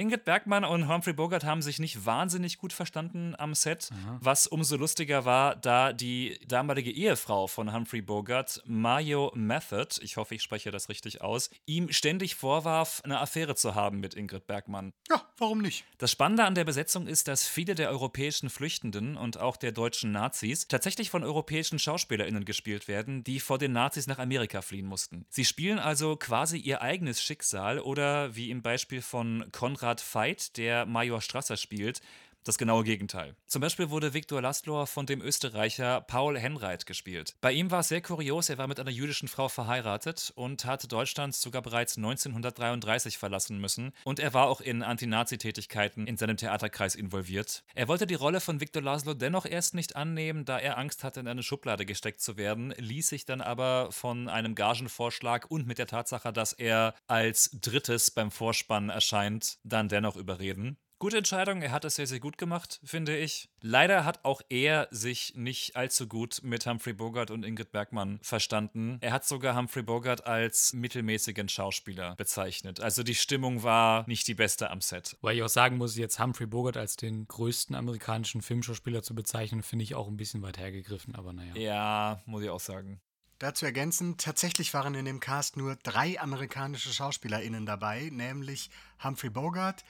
Ingrid 0.00 0.24
Bergmann 0.24 0.64
und 0.64 0.88
Humphrey 0.88 1.12
Bogart 1.12 1.44
haben 1.44 1.60
sich 1.60 1.78
nicht 1.78 2.06
wahnsinnig 2.06 2.56
gut 2.56 2.72
verstanden 2.72 3.34
am 3.36 3.54
Set, 3.54 3.90
Aha. 3.92 4.18
was 4.22 4.46
umso 4.46 4.78
lustiger 4.78 5.26
war, 5.26 5.54
da 5.56 5.92
die 5.92 6.40
damalige 6.48 6.90
Ehefrau 6.90 7.46
von 7.46 7.74
Humphrey 7.74 8.00
Bogart, 8.00 8.62
Mayo 8.64 9.30
Method, 9.34 10.00
ich 10.00 10.16
hoffe, 10.16 10.34
ich 10.34 10.42
spreche 10.42 10.70
das 10.70 10.88
richtig 10.88 11.20
aus, 11.20 11.50
ihm 11.66 11.92
ständig 11.92 12.34
vorwarf, 12.34 13.02
eine 13.04 13.20
Affäre 13.20 13.56
zu 13.56 13.74
haben 13.74 14.00
mit 14.00 14.14
Ingrid 14.14 14.46
Bergmann. 14.46 14.94
Ja, 15.10 15.22
warum 15.36 15.60
nicht? 15.60 15.84
Das 15.98 16.10
Spannende 16.10 16.44
an 16.44 16.54
der 16.54 16.64
Besetzung 16.64 17.06
ist, 17.06 17.28
dass 17.28 17.46
viele 17.46 17.74
der 17.74 17.90
europäischen 17.90 18.48
Flüchtenden 18.48 19.18
und 19.18 19.38
auch 19.38 19.58
der 19.58 19.72
deutschen 19.72 20.12
Nazis 20.12 20.66
tatsächlich 20.66 21.10
von 21.10 21.24
europäischen 21.24 21.78
SchauspielerInnen 21.78 22.46
gespielt 22.46 22.88
werden, 22.88 23.22
die 23.22 23.38
vor 23.38 23.58
den 23.58 23.72
Nazis 23.72 24.06
nach 24.06 24.18
Amerika 24.18 24.62
fliehen 24.62 24.86
mussten. 24.86 25.26
Sie 25.28 25.44
spielen 25.44 25.78
also 25.78 26.16
quasi 26.16 26.56
ihr 26.56 26.80
eigenes 26.80 27.22
Schicksal 27.22 27.80
oder 27.80 28.34
wie 28.34 28.48
im 28.48 28.62
Beispiel 28.62 29.02
von 29.02 29.44
Konrad 29.52 29.89
Veit, 29.98 30.56
der 30.56 30.86
Major 30.86 31.20
Strasser 31.20 31.56
spielt, 31.56 32.00
das 32.44 32.58
genaue 32.58 32.84
Gegenteil. 32.84 33.34
Zum 33.46 33.60
Beispiel 33.60 33.90
wurde 33.90 34.14
Viktor 34.14 34.40
Laszlo 34.40 34.86
von 34.86 35.06
dem 35.06 35.20
Österreicher 35.20 36.00
Paul 36.00 36.38
Henreit 36.38 36.86
gespielt. 36.86 37.34
Bei 37.40 37.52
ihm 37.52 37.70
war 37.70 37.80
es 37.80 37.88
sehr 37.88 38.00
kurios, 38.00 38.48
er 38.48 38.58
war 38.58 38.66
mit 38.66 38.80
einer 38.80 38.90
jüdischen 38.90 39.28
Frau 39.28 39.48
verheiratet 39.48 40.32
und 40.34 40.64
hat 40.64 40.90
Deutschland 40.90 41.34
sogar 41.34 41.62
bereits 41.62 41.96
1933 41.96 43.18
verlassen 43.18 43.60
müssen 43.60 43.92
und 44.04 44.18
er 44.18 44.34
war 44.34 44.48
auch 44.48 44.60
in 44.60 44.82
Anti-Nazi-Tätigkeiten 44.82 46.06
in 46.06 46.16
seinem 46.16 46.36
Theaterkreis 46.36 46.94
involviert. 46.94 47.64
Er 47.74 47.88
wollte 47.88 48.06
die 48.06 48.14
Rolle 48.14 48.40
von 48.40 48.60
Viktor 48.60 48.82
Laszlo 48.82 49.14
dennoch 49.14 49.46
erst 49.46 49.74
nicht 49.74 49.96
annehmen, 49.96 50.44
da 50.44 50.58
er 50.58 50.78
Angst 50.78 51.04
hatte, 51.04 51.20
in 51.20 51.28
eine 51.28 51.42
Schublade 51.42 51.86
gesteckt 51.86 52.20
zu 52.20 52.36
werden, 52.36 52.74
ließ 52.76 53.08
sich 53.08 53.24
dann 53.24 53.40
aber 53.40 53.92
von 53.92 54.28
einem 54.28 54.54
Gagenvorschlag 54.54 55.50
und 55.50 55.66
mit 55.66 55.78
der 55.78 55.86
Tatsache, 55.86 56.32
dass 56.32 56.52
er 56.52 56.94
als 57.06 57.50
drittes 57.60 58.10
beim 58.10 58.30
Vorspann 58.30 58.88
erscheint, 58.88 59.58
dann 59.64 59.88
dennoch 59.88 60.16
überreden. 60.16 60.78
Gute 61.00 61.16
Entscheidung, 61.16 61.62
er 61.62 61.72
hat 61.72 61.86
es 61.86 61.94
sehr, 61.94 62.06
sehr 62.06 62.20
gut 62.20 62.36
gemacht, 62.36 62.78
finde 62.84 63.16
ich. 63.16 63.48
Leider 63.62 64.04
hat 64.04 64.22
auch 64.22 64.42
er 64.50 64.86
sich 64.90 65.32
nicht 65.34 65.74
allzu 65.74 66.06
gut 66.06 66.40
mit 66.42 66.66
Humphrey 66.66 66.92
Bogart 66.92 67.30
und 67.30 67.42
Ingrid 67.42 67.72
Bergmann 67.72 68.18
verstanden. 68.20 68.98
Er 69.00 69.12
hat 69.12 69.24
sogar 69.24 69.56
Humphrey 69.56 69.82
Bogart 69.82 70.26
als 70.26 70.74
mittelmäßigen 70.74 71.48
Schauspieler 71.48 72.16
bezeichnet. 72.16 72.80
Also 72.80 73.02
die 73.02 73.14
Stimmung 73.14 73.62
war 73.62 74.06
nicht 74.08 74.28
die 74.28 74.34
beste 74.34 74.70
am 74.70 74.82
Set. 74.82 75.16
Weil 75.22 75.36
ich 75.38 75.42
auch 75.42 75.48
sagen 75.48 75.78
muss, 75.78 75.96
jetzt 75.96 76.20
Humphrey 76.20 76.46
Bogart 76.46 76.76
als 76.76 76.96
den 76.96 77.26
größten 77.26 77.74
amerikanischen 77.74 78.42
Filmschauspieler 78.42 79.02
zu 79.02 79.14
bezeichnen, 79.14 79.62
finde 79.62 79.84
ich 79.84 79.94
auch 79.94 80.06
ein 80.06 80.18
bisschen 80.18 80.42
weit 80.42 80.58
hergegriffen, 80.58 81.14
aber 81.14 81.32
naja. 81.32 81.54
Ja, 81.56 82.22
muss 82.26 82.42
ich 82.42 82.50
auch 82.50 82.60
sagen. 82.60 83.00
Dazu 83.40 83.64
ergänzen, 83.64 84.18
tatsächlich 84.18 84.74
waren 84.74 84.94
in 84.94 85.06
dem 85.06 85.18
Cast 85.18 85.56
nur 85.56 85.76
drei 85.76 86.20
amerikanische 86.20 86.92
SchauspielerInnen 86.92 87.64
dabei, 87.64 88.10
nämlich 88.12 88.68
Humphrey 89.02 89.30
Bogart, 89.30 89.82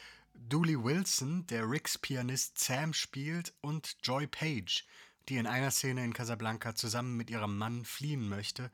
Dooley 0.48 0.82
Wilson, 0.82 1.46
der 1.48 1.70
Ricks 1.70 1.98
Pianist 1.98 2.58
Sam 2.58 2.94
spielt, 2.94 3.52
und 3.60 3.96
Joy 4.02 4.26
Page, 4.26 4.84
die 5.28 5.36
in 5.36 5.46
einer 5.46 5.70
Szene 5.70 6.02
in 6.02 6.14
Casablanca 6.14 6.74
zusammen 6.74 7.16
mit 7.16 7.30
ihrem 7.30 7.58
Mann 7.58 7.84
fliehen 7.84 8.28
möchte 8.28 8.70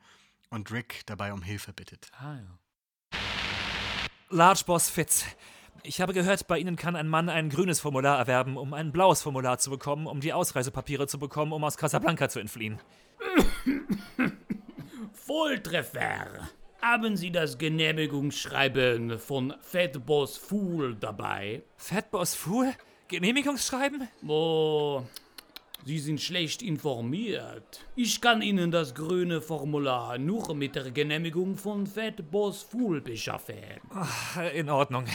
und 0.49 0.71
Rick 0.71 1.01
dabei 1.05 1.33
um 1.33 1.41
Hilfe 1.41 1.73
bittet. 1.73 2.09
Ah, 2.17 2.35
ja. 2.35 3.19
Large 4.29 4.63
Boss 4.65 4.89
Fitz. 4.89 5.25
Ich 5.83 6.01
habe 6.01 6.13
gehört, 6.13 6.47
bei 6.47 6.57
Ihnen 6.57 6.77
kann 6.77 6.95
ein 6.95 7.07
Mann 7.07 7.29
ein 7.29 7.49
grünes 7.49 7.79
Formular 7.79 8.17
erwerben, 8.17 8.57
um 8.57 8.73
ein 8.73 8.91
blaues 8.91 9.21
Formular 9.21 9.59
zu 9.59 9.69
bekommen, 9.69 10.07
um 10.07 10.21
die 10.21 10.33
Ausreisepapiere 10.33 11.07
zu 11.07 11.19
bekommen, 11.19 11.51
um 11.51 11.63
aus 11.63 11.77
Casablanca 11.77 12.29
zu 12.29 12.39
entfliehen. 12.39 12.79
Volltreffer. 15.13 16.49
Haben 16.81 17.17
Sie 17.17 17.31
das 17.31 17.57
Genehmigungsschreiben 17.57 19.17
von 19.19 19.53
Fatboss 19.61 20.37
Fool 20.37 20.95
dabei? 20.95 21.63
Fatboss 21.75 22.35
Fool? 22.35 22.71
Genehmigungsschreiben? 23.07 24.07
Oh, 24.27 25.01
Sie 25.85 25.97
sind 25.99 26.21
schlecht 26.21 26.61
informiert. 26.61 27.85
Ich 27.95 28.21
kann 28.21 28.41
Ihnen 28.41 28.69
das 28.69 28.93
grüne 28.93 29.41
Formular 29.41 30.17
nur 30.17 30.53
mit 30.53 30.75
der 30.75 30.91
Genehmigung 30.91 31.57
von 31.57 31.87
Fatboss 31.87 32.61
Fool 32.61 33.01
beschaffen. 33.01 33.55
In 34.53 34.69
Ordnung. 34.69 35.05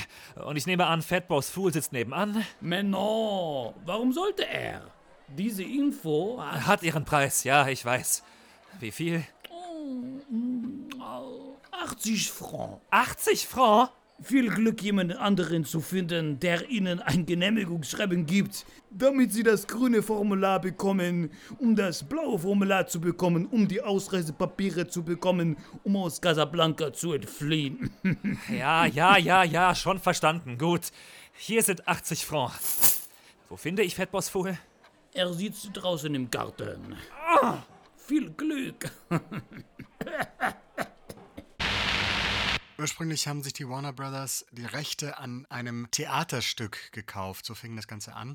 Und 0.45 0.57
ich 0.57 0.67
nehme 0.67 0.87
an, 0.87 1.01
Fatboss 1.01 1.51
Fool 1.51 1.73
sitzt 1.73 1.93
nebenan. 1.93 2.45
Mais 2.61 2.85
non, 2.85 3.75
warum 3.87 4.13
sollte 4.13 4.49
er? 4.49 4.91
Diese 5.29 5.63
Info 5.63 6.43
Hat 6.43 6.83
ihren 6.83 7.05
Preis, 7.05 7.45
ja, 7.45 7.69
ich 7.69 7.85
weiß. 7.85 8.25
Wie 8.81 8.91
viel? 8.91 9.25
80 11.83 12.31
Francs. 12.31 12.81
80 12.91 13.47
Francs? 13.49 13.93
Viel 14.23 14.51
Glück, 14.51 14.81
jemanden 14.83 15.17
anderen 15.17 15.65
zu 15.65 15.81
finden, 15.81 16.39
der 16.39 16.69
Ihnen 16.71 17.01
ein 17.01 17.27
Genehmigungsschreiben 17.27 18.25
gibt, 18.25 18.65
damit 18.89 19.33
Sie 19.33 19.43
das 19.43 19.67
grüne 19.67 20.01
Formular 20.01 20.61
bekommen, 20.61 21.33
um 21.59 21.75
das 21.75 22.05
blaue 22.05 22.39
Formular 22.39 22.87
zu 22.87 23.01
bekommen, 23.01 23.47
um 23.47 23.67
die 23.67 23.83
Ausreisepapiere 23.83 24.87
zu 24.87 25.03
bekommen, 25.03 25.57
um 25.83 25.97
aus 25.97 26.21
Casablanca 26.21 26.93
zu 26.93 27.15
entfliehen. 27.15 27.91
Ja, 28.49 28.87
ja, 28.87 29.17
ja, 29.17 29.43
ja, 29.43 29.75
schon 29.75 29.99
verstanden. 29.99 30.57
Gut. 30.57 30.93
Hier 31.35 31.63
sind 31.63 31.89
80 31.89 32.25
Francs. 32.25 33.09
Wo 33.49 33.57
finde 33.57 33.83
ich 33.83 33.97
Fatboss 33.97 34.29
Fool? 34.29 34.57
Er 35.15 35.33
sitzt 35.33 35.71
draußen 35.73 36.15
im 36.15 36.31
Garten. 36.31 36.97
Viel 38.07 38.31
Glück. 38.31 38.91
Ursprünglich 42.83 43.29
haben 43.29 43.45
sich 43.45 43.53
die 43.53 43.69
Warner 43.69 43.93
Brothers 43.93 44.45
die 44.51 44.65
Rechte 44.65 45.17
an 45.19 45.47
einem 45.47 45.89
Theaterstück 45.93 46.91
gekauft. 46.91 47.47
So 47.47 47.55
fing 47.55 47.77
das 47.77 47.87
Ganze 47.87 48.17
an. 48.17 48.35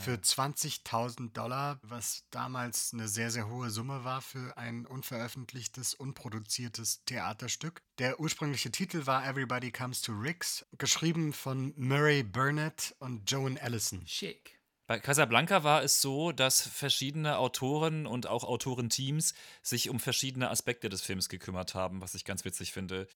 Für 0.00 0.16
20.000 0.16 1.32
Dollar, 1.32 1.80
was 1.82 2.24
damals 2.30 2.92
eine 2.92 3.08
sehr, 3.08 3.30
sehr 3.30 3.48
hohe 3.48 3.70
Summe 3.70 4.04
war 4.04 4.20
für 4.20 4.54
ein 4.58 4.84
unveröffentlichtes, 4.84 5.94
unproduziertes 5.94 7.06
Theaterstück. 7.06 7.80
Der 7.98 8.20
ursprüngliche 8.20 8.70
Titel 8.70 9.06
war 9.06 9.26
Everybody 9.26 9.72
Comes 9.72 10.02
to 10.02 10.12
Rick's, 10.12 10.66
geschrieben 10.76 11.32
von 11.32 11.72
Murray 11.78 12.22
Burnett 12.22 12.94
und 12.98 13.30
Joan 13.30 13.56
Ellison. 13.56 14.06
Schick. 14.06 14.60
Bei 14.88 14.98
Casablanca 14.98 15.64
war 15.64 15.82
es 15.82 16.02
so, 16.02 16.32
dass 16.32 16.60
verschiedene 16.60 17.38
Autoren 17.38 18.06
und 18.06 18.26
auch 18.26 18.44
Autorenteams 18.44 19.32
sich 19.62 19.88
um 19.88 20.00
verschiedene 20.00 20.50
Aspekte 20.50 20.90
des 20.90 21.00
Films 21.00 21.30
gekümmert 21.30 21.74
haben, 21.74 22.02
was 22.02 22.14
ich 22.14 22.26
ganz 22.26 22.44
witzig 22.44 22.72
finde. 22.72 23.08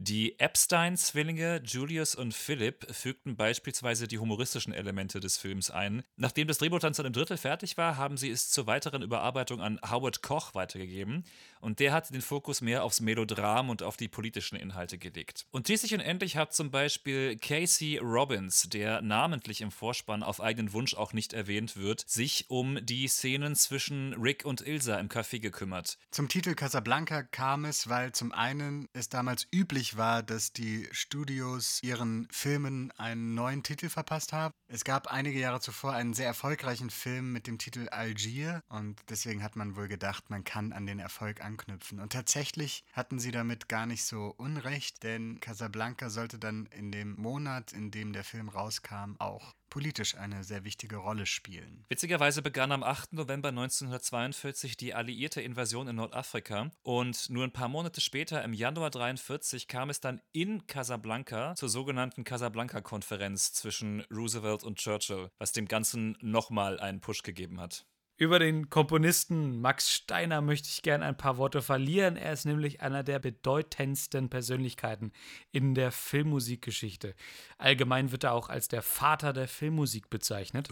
Die 0.00 0.38
Epstein-Zwillinge 0.38 1.60
Julius 1.64 2.14
und 2.14 2.32
Philip 2.32 2.86
fügten 2.94 3.36
beispielsweise 3.36 4.06
die 4.06 4.20
humoristischen 4.20 4.72
Elemente 4.72 5.18
des 5.18 5.38
Films 5.38 5.72
ein. 5.72 6.04
Nachdem 6.16 6.46
das 6.46 6.58
Drehbuch 6.58 6.78
dann 6.78 6.94
zu 6.94 7.02
einem 7.02 7.12
Drittel 7.12 7.36
fertig 7.36 7.76
war, 7.76 7.96
haben 7.96 8.16
sie 8.16 8.30
es 8.30 8.48
zur 8.48 8.68
weiteren 8.68 9.02
Überarbeitung 9.02 9.60
an 9.60 9.80
Howard 9.90 10.22
Koch 10.22 10.54
weitergegeben 10.54 11.24
und 11.60 11.80
der 11.80 11.92
hat 11.92 12.14
den 12.14 12.22
Fokus 12.22 12.60
mehr 12.60 12.84
aufs 12.84 13.00
Melodram 13.00 13.70
und 13.70 13.82
auf 13.82 13.96
die 13.96 14.06
politischen 14.06 14.54
Inhalte 14.54 14.98
gelegt. 14.98 15.46
Und 15.50 15.66
schließlich 15.66 15.94
und 15.94 16.00
endlich 16.00 16.36
hat 16.36 16.54
zum 16.54 16.70
Beispiel 16.70 17.36
Casey 17.36 17.98
Robbins, 17.98 18.68
der 18.68 19.02
namentlich 19.02 19.62
im 19.62 19.72
Vorspann 19.72 20.22
auf 20.22 20.40
eigenen 20.40 20.72
Wunsch 20.74 20.94
auch 20.94 21.12
nicht 21.12 21.32
erwähnt 21.32 21.76
wird, 21.76 22.04
sich 22.06 22.48
um 22.48 22.78
die 22.86 23.08
Szenen 23.08 23.56
zwischen 23.56 24.14
Rick 24.14 24.44
und 24.44 24.64
Ilsa 24.64 25.00
im 25.00 25.08
Café 25.08 25.40
gekümmert. 25.40 25.98
Zum 26.12 26.28
Titel 26.28 26.54
Casablanca 26.54 27.24
kam 27.24 27.64
es, 27.64 27.88
weil 27.88 28.12
zum 28.12 28.30
einen 28.30 28.88
es 28.92 29.08
damals 29.08 29.48
üblich 29.52 29.87
war, 29.96 30.22
dass 30.22 30.52
die 30.52 30.88
Studios 30.92 31.82
ihren 31.82 32.28
Filmen 32.30 32.92
einen 32.98 33.34
neuen 33.34 33.62
Titel 33.62 33.88
verpasst 33.88 34.32
haben. 34.32 34.54
Es 34.66 34.84
gab 34.84 35.08
einige 35.08 35.38
Jahre 35.38 35.60
zuvor 35.60 35.92
einen 35.92 36.14
sehr 36.14 36.26
erfolgreichen 36.26 36.90
Film 36.90 37.32
mit 37.32 37.46
dem 37.46 37.58
Titel 37.58 37.88
Algier 37.88 38.62
und 38.68 39.00
deswegen 39.08 39.42
hat 39.42 39.56
man 39.56 39.76
wohl 39.76 39.88
gedacht, 39.88 40.30
man 40.30 40.44
kann 40.44 40.72
an 40.72 40.86
den 40.86 40.98
Erfolg 40.98 41.42
anknüpfen. 41.42 42.00
Und 42.00 42.12
tatsächlich 42.12 42.84
hatten 42.92 43.18
sie 43.18 43.30
damit 43.30 43.68
gar 43.68 43.86
nicht 43.86 44.04
so 44.04 44.34
unrecht, 44.36 45.02
denn 45.02 45.40
Casablanca 45.40 46.10
sollte 46.10 46.38
dann 46.38 46.66
in 46.66 46.92
dem 46.92 47.14
Monat, 47.16 47.72
in 47.72 47.90
dem 47.90 48.12
der 48.12 48.24
Film 48.24 48.48
rauskam, 48.48 49.14
auch 49.18 49.54
politisch 49.68 50.16
eine 50.16 50.44
sehr 50.44 50.64
wichtige 50.64 50.96
Rolle 50.96 51.26
spielen. 51.26 51.84
Witzigerweise 51.88 52.42
begann 52.42 52.72
am 52.72 52.82
8. 52.82 53.12
November 53.12 53.48
1942 53.48 54.76
die 54.76 54.94
alliierte 54.94 55.40
Invasion 55.40 55.88
in 55.88 55.96
Nordafrika 55.96 56.70
und 56.82 57.30
nur 57.30 57.44
ein 57.44 57.52
paar 57.52 57.68
Monate 57.68 58.00
später, 58.00 58.42
im 58.44 58.52
Januar 58.52 58.90
43, 58.90 59.68
kam 59.68 59.90
es 59.90 60.00
dann 60.00 60.20
in 60.32 60.66
Casablanca 60.66 61.54
zur 61.54 61.68
sogenannten 61.68 62.24
Casablanca-Konferenz 62.24 63.52
zwischen 63.52 64.00
Roosevelt 64.10 64.64
und 64.64 64.78
Churchill, 64.78 65.30
was 65.38 65.52
dem 65.52 65.68
Ganzen 65.68 66.16
nochmal 66.20 66.80
einen 66.80 67.00
Push 67.00 67.22
gegeben 67.22 67.60
hat. 67.60 67.86
Über 68.18 68.40
den 68.40 68.68
Komponisten 68.68 69.60
Max 69.60 69.92
Steiner 69.92 70.40
möchte 70.40 70.68
ich 70.68 70.82
gerne 70.82 71.04
ein 71.04 71.16
paar 71.16 71.36
Worte 71.36 71.62
verlieren. 71.62 72.16
Er 72.16 72.32
ist 72.32 72.46
nämlich 72.46 72.80
einer 72.80 73.04
der 73.04 73.20
bedeutendsten 73.20 74.28
Persönlichkeiten 74.28 75.12
in 75.52 75.76
der 75.76 75.92
Filmmusikgeschichte. 75.92 77.14
Allgemein 77.58 78.10
wird 78.10 78.24
er 78.24 78.32
auch 78.32 78.48
als 78.48 78.66
der 78.66 78.82
Vater 78.82 79.32
der 79.32 79.46
Filmmusik 79.46 80.10
bezeichnet. 80.10 80.68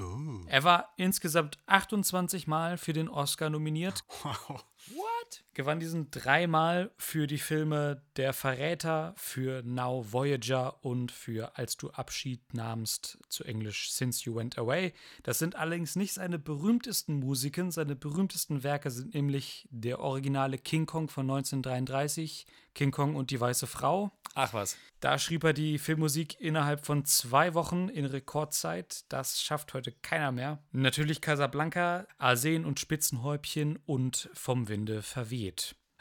Er 0.49 0.65
war 0.65 0.93
insgesamt 0.97 1.61
28 1.67 2.49
Mal 2.49 2.79
für 2.79 2.93
den 2.93 3.09
Oscar 3.09 3.49
nominiert. 3.49 4.03
Wow. 4.25 4.65
What? 4.89 5.45
Gewann 5.57 5.81
diesen 5.81 6.11
dreimal 6.11 6.91
für 6.99 7.27
die 7.27 7.39
Filme 7.39 8.03
Der 8.17 8.35
Verräter, 8.35 9.15
für 9.17 9.63
Now 9.63 10.05
Voyager 10.13 10.85
und 10.85 11.11
für 11.11 11.57
Als 11.57 11.79
du 11.79 11.89
Abschied 11.89 12.53
nahmst, 12.53 13.17
zu 13.31 13.43
Englisch 13.43 13.91
Since 13.91 14.27
You 14.27 14.35
Went 14.35 14.59
Away. 14.59 14.93
Das 15.23 15.39
sind 15.39 15.57
allerdings 15.57 15.97
nicht 15.97 16.13
seine 16.13 16.39
berühmtesten 16.39 17.21
Musiken. 17.21 17.71
Seine 17.71 17.97
berühmtesten 17.97 18.65
Werke 18.65 18.91
sind 18.91 19.15
nämlich 19.15 19.67
der 19.71 20.01
originale 20.01 20.59
King 20.59 20.85
Kong 20.85 21.09
von 21.09 21.25
1933, 21.25 22.47
King 22.75 22.91
Kong 22.91 23.17
und 23.17 23.31
die 23.31 23.41
Weiße 23.41 23.67
Frau. 23.67 24.13
Ach 24.35 24.53
was. 24.53 24.77
Da 25.01 25.19
schrieb 25.19 25.45
er 25.45 25.55
die 25.55 25.79
Filmmusik 25.79 26.39
innerhalb 26.39 26.85
von 26.85 27.07
zwei 27.07 27.55
Wochen 27.55 27.89
in 27.89 28.05
Rekordzeit. 28.05 29.05
Das 29.09 29.43
schafft 29.43 29.73
heute 29.73 29.93
keiner 29.93 30.31
mehr. 30.31 30.59
Natürlich 30.73 31.23
Casablanca, 31.23 32.07
Arsen 32.19 32.67
und 32.67 32.79
Spitzenhäubchen 32.79 33.79
und 33.87 34.29
Vom 34.35 34.69
Winde 34.69 35.01
verweht. 35.01 35.46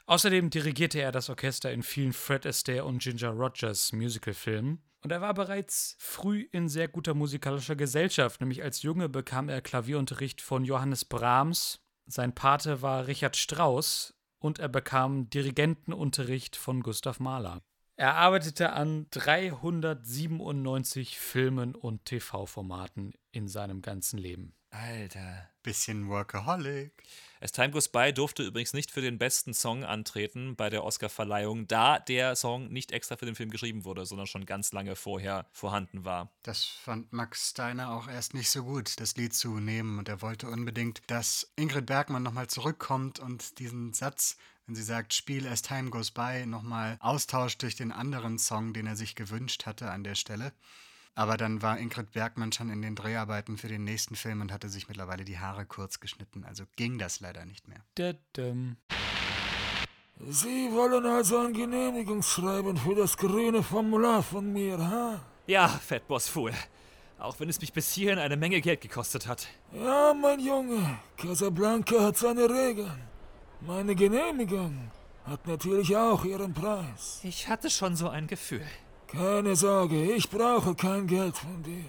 Außerdem 0.07 0.49
dirigierte 0.49 0.99
er 0.99 1.11
das 1.11 1.29
Orchester 1.29 1.71
in 1.71 1.81
vielen 1.81 2.13
Fred 2.13 2.45
Astaire 2.45 2.85
und 2.85 3.01
Ginger 3.01 3.31
Rogers 3.31 3.91
Musicalfilmen. 3.91 4.83
Und 5.01 5.11
er 5.11 5.21
war 5.21 5.33
bereits 5.33 5.95
früh 5.99 6.47
in 6.51 6.69
sehr 6.69 6.87
guter 6.87 7.13
musikalischer 7.13 7.75
Gesellschaft, 7.75 8.41
nämlich 8.41 8.63
als 8.63 8.81
Junge 8.81 9.09
bekam 9.09 9.49
er 9.49 9.61
Klavierunterricht 9.61 10.41
von 10.41 10.65
Johannes 10.65 11.05
Brahms. 11.05 11.81
Sein 12.07 12.33
Pate 12.33 12.81
war 12.81 13.07
Richard 13.07 13.35
Strauss 13.35 14.15
und 14.39 14.59
er 14.59 14.69
bekam 14.69 15.29
Dirigentenunterricht 15.29 16.55
von 16.55 16.81
Gustav 16.81 17.19
Mahler. 17.19 17.61
Er 17.97 18.15
arbeitete 18.15 18.73
an 18.73 19.07
397 19.11 21.17
Filmen 21.17 21.75
und 21.75 22.05
TV-Formaten 22.05 23.13
in 23.31 23.47
seinem 23.47 23.81
ganzen 23.81 24.17
Leben. 24.17 24.53
Alter. 24.75 25.49
Bisschen 25.63 26.09
Workaholic. 26.09 26.91
As 27.41 27.51
Time 27.51 27.71
Goes 27.71 27.87
By 27.87 28.13
durfte 28.13 28.43
übrigens 28.43 28.73
nicht 28.73 28.91
für 28.91 29.01
den 29.01 29.17
besten 29.17 29.53
Song 29.53 29.83
antreten 29.83 30.55
bei 30.55 30.69
der 30.69 30.83
Oscarverleihung, 30.83 31.67
da 31.67 31.99
der 31.99 32.35
Song 32.35 32.67
nicht 32.69 32.91
extra 32.91 33.17
für 33.17 33.25
den 33.25 33.35
Film 33.35 33.49
geschrieben 33.49 33.85
wurde, 33.85 34.05
sondern 34.05 34.27
schon 34.27 34.45
ganz 34.45 34.71
lange 34.73 34.95
vorher 34.95 35.47
vorhanden 35.51 36.05
war. 36.05 36.31
Das 36.43 36.65
fand 36.65 37.13
Max 37.13 37.51
Steiner 37.51 37.91
auch 37.91 38.07
erst 38.07 38.33
nicht 38.33 38.49
so 38.49 38.63
gut, 38.63 38.99
das 38.99 39.15
Lied 39.15 39.33
zu 39.33 39.59
nehmen. 39.59 39.97
Und 39.97 40.09
er 40.09 40.21
wollte 40.21 40.49
unbedingt, 40.49 41.01
dass 41.07 41.51
Ingrid 41.55 41.85
Bergmann 41.85 42.23
nochmal 42.23 42.47
zurückkommt 42.47 43.19
und 43.19 43.59
diesen 43.59 43.93
Satz, 43.93 44.37
wenn 44.65 44.75
sie 44.75 44.83
sagt, 44.83 45.13
Spiel 45.13 45.47
As 45.47 45.61
Time 45.61 45.89
Goes 45.89 46.11
By, 46.11 46.45
nochmal 46.45 46.97
austauscht 46.99 47.61
durch 47.61 47.75
den 47.75 47.91
anderen 47.91 48.39
Song, 48.39 48.73
den 48.73 48.87
er 48.87 48.95
sich 48.95 49.15
gewünscht 49.15 49.65
hatte 49.65 49.89
an 49.89 50.03
der 50.03 50.15
Stelle. 50.15 50.53
Aber 51.15 51.37
dann 51.37 51.61
war 51.61 51.79
Ingrid 51.79 52.11
Bergmann 52.11 52.51
schon 52.51 52.69
in 52.69 52.81
den 52.81 52.95
Dreharbeiten 52.95 53.57
für 53.57 53.69
den 53.69 53.85
nächsten 53.85 54.15
Film 54.15 54.41
und 54.41 54.51
hatte 54.51 54.67
sich 54.67 54.89
mittlerweile 54.89 55.23
die 55.23 55.39
Haare 55.39 55.65
kurz 55.65 56.01
geschnitten. 56.01 56.43
Also 56.43 56.65
ging 56.75 56.97
das 56.97 57.21
leider 57.21 57.45
nicht 57.45 57.69
mehr. 57.69 57.79
Dadum. 57.95 58.75
Sie 60.27 60.69
wollen 60.71 61.05
also 61.05 61.39
ein 61.39 61.53
Genehmigungsschreiben 61.53 62.77
für 62.77 62.95
das 62.95 63.15
grüne 63.15 63.63
Formular 63.63 64.23
von 64.23 64.51
mir, 64.51 64.77
ha? 64.77 65.21
Ja, 65.47 65.67
Fatboss 65.67 66.27
Fool. 66.27 66.53
Auch 67.17 67.39
wenn 67.39 67.49
es 67.49 67.61
mich 67.61 67.71
bis 67.71 67.93
hierhin 67.93 68.19
eine 68.19 68.35
Menge 68.35 68.59
Geld 68.59 68.81
gekostet 68.81 69.25
hat. 69.27 69.47
Ja, 69.73 70.13
mein 70.13 70.39
Junge, 70.39 70.99
Casablanca 71.15 72.01
hat 72.01 72.17
seine 72.17 72.49
Regeln. 72.49 73.01
Meine 73.61 73.95
Genehmigung 73.95 74.91
hat 75.25 75.47
natürlich 75.47 75.95
auch 75.95 76.25
ihren 76.25 76.53
Preis. 76.53 77.21
Ich 77.23 77.47
hatte 77.47 77.69
schon 77.69 77.95
so 77.95 78.09
ein 78.09 78.27
Gefühl. 78.27 78.65
Keine 79.15 79.55
Sorge, 79.55 80.13
ich 80.13 80.29
brauche 80.29 80.75
kein 80.75 81.07
Geld 81.07 81.37
von 81.37 81.63
dir. 81.63 81.85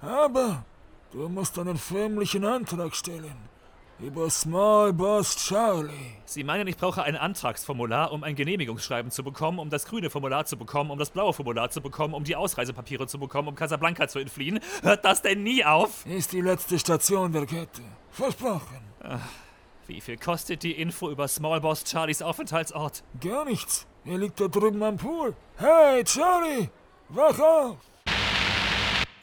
Aber 0.00 0.64
du 1.12 1.28
musst 1.28 1.56
einen 1.58 1.76
förmlichen 1.76 2.44
Antrag 2.44 2.96
stellen. 2.96 3.36
Über 4.00 4.28
Small 4.28 4.92
Boss 4.92 5.36
Charlie. 5.36 6.16
Sie 6.24 6.42
meinen, 6.42 6.66
ich 6.66 6.76
brauche 6.76 7.04
ein 7.04 7.14
Antragsformular, 7.14 8.10
um 8.10 8.24
ein 8.24 8.34
Genehmigungsschreiben 8.34 9.12
zu 9.12 9.22
bekommen, 9.22 9.60
um 9.60 9.70
das 9.70 9.86
grüne 9.86 10.10
Formular 10.10 10.46
zu 10.46 10.56
bekommen, 10.56 10.90
um 10.90 10.98
das 10.98 11.10
blaue 11.10 11.32
Formular 11.32 11.70
zu 11.70 11.80
bekommen, 11.80 12.12
um 12.12 12.24
die 12.24 12.34
Ausreisepapiere 12.34 13.06
zu 13.06 13.20
bekommen, 13.20 13.48
um 13.48 13.54
Casablanca 13.54 14.08
zu 14.08 14.18
entfliehen? 14.18 14.58
Hört 14.82 15.04
das 15.04 15.22
denn 15.22 15.44
nie 15.44 15.64
auf? 15.64 16.04
Ist 16.06 16.32
die 16.32 16.40
letzte 16.40 16.80
Station 16.80 17.30
der 17.30 17.46
Kette. 17.46 17.82
Versprochen. 18.10 18.80
Wie 19.86 20.00
viel 20.00 20.16
kostet 20.16 20.64
die 20.64 20.72
Info 20.72 21.08
über 21.08 21.28
Small 21.28 21.60
Boss 21.60 21.84
Charlies 21.84 22.20
Aufenthaltsort? 22.20 23.04
Gar 23.20 23.44
nichts. 23.44 23.86
Er 24.06 24.18
liegt 24.18 24.38
da 24.38 24.48
drüben 24.48 24.82
am 24.82 24.98
Pool. 24.98 25.34
Hey, 25.56 26.04
Charlie! 26.04 26.68
Wach 27.08 27.38
auf! 27.38 27.76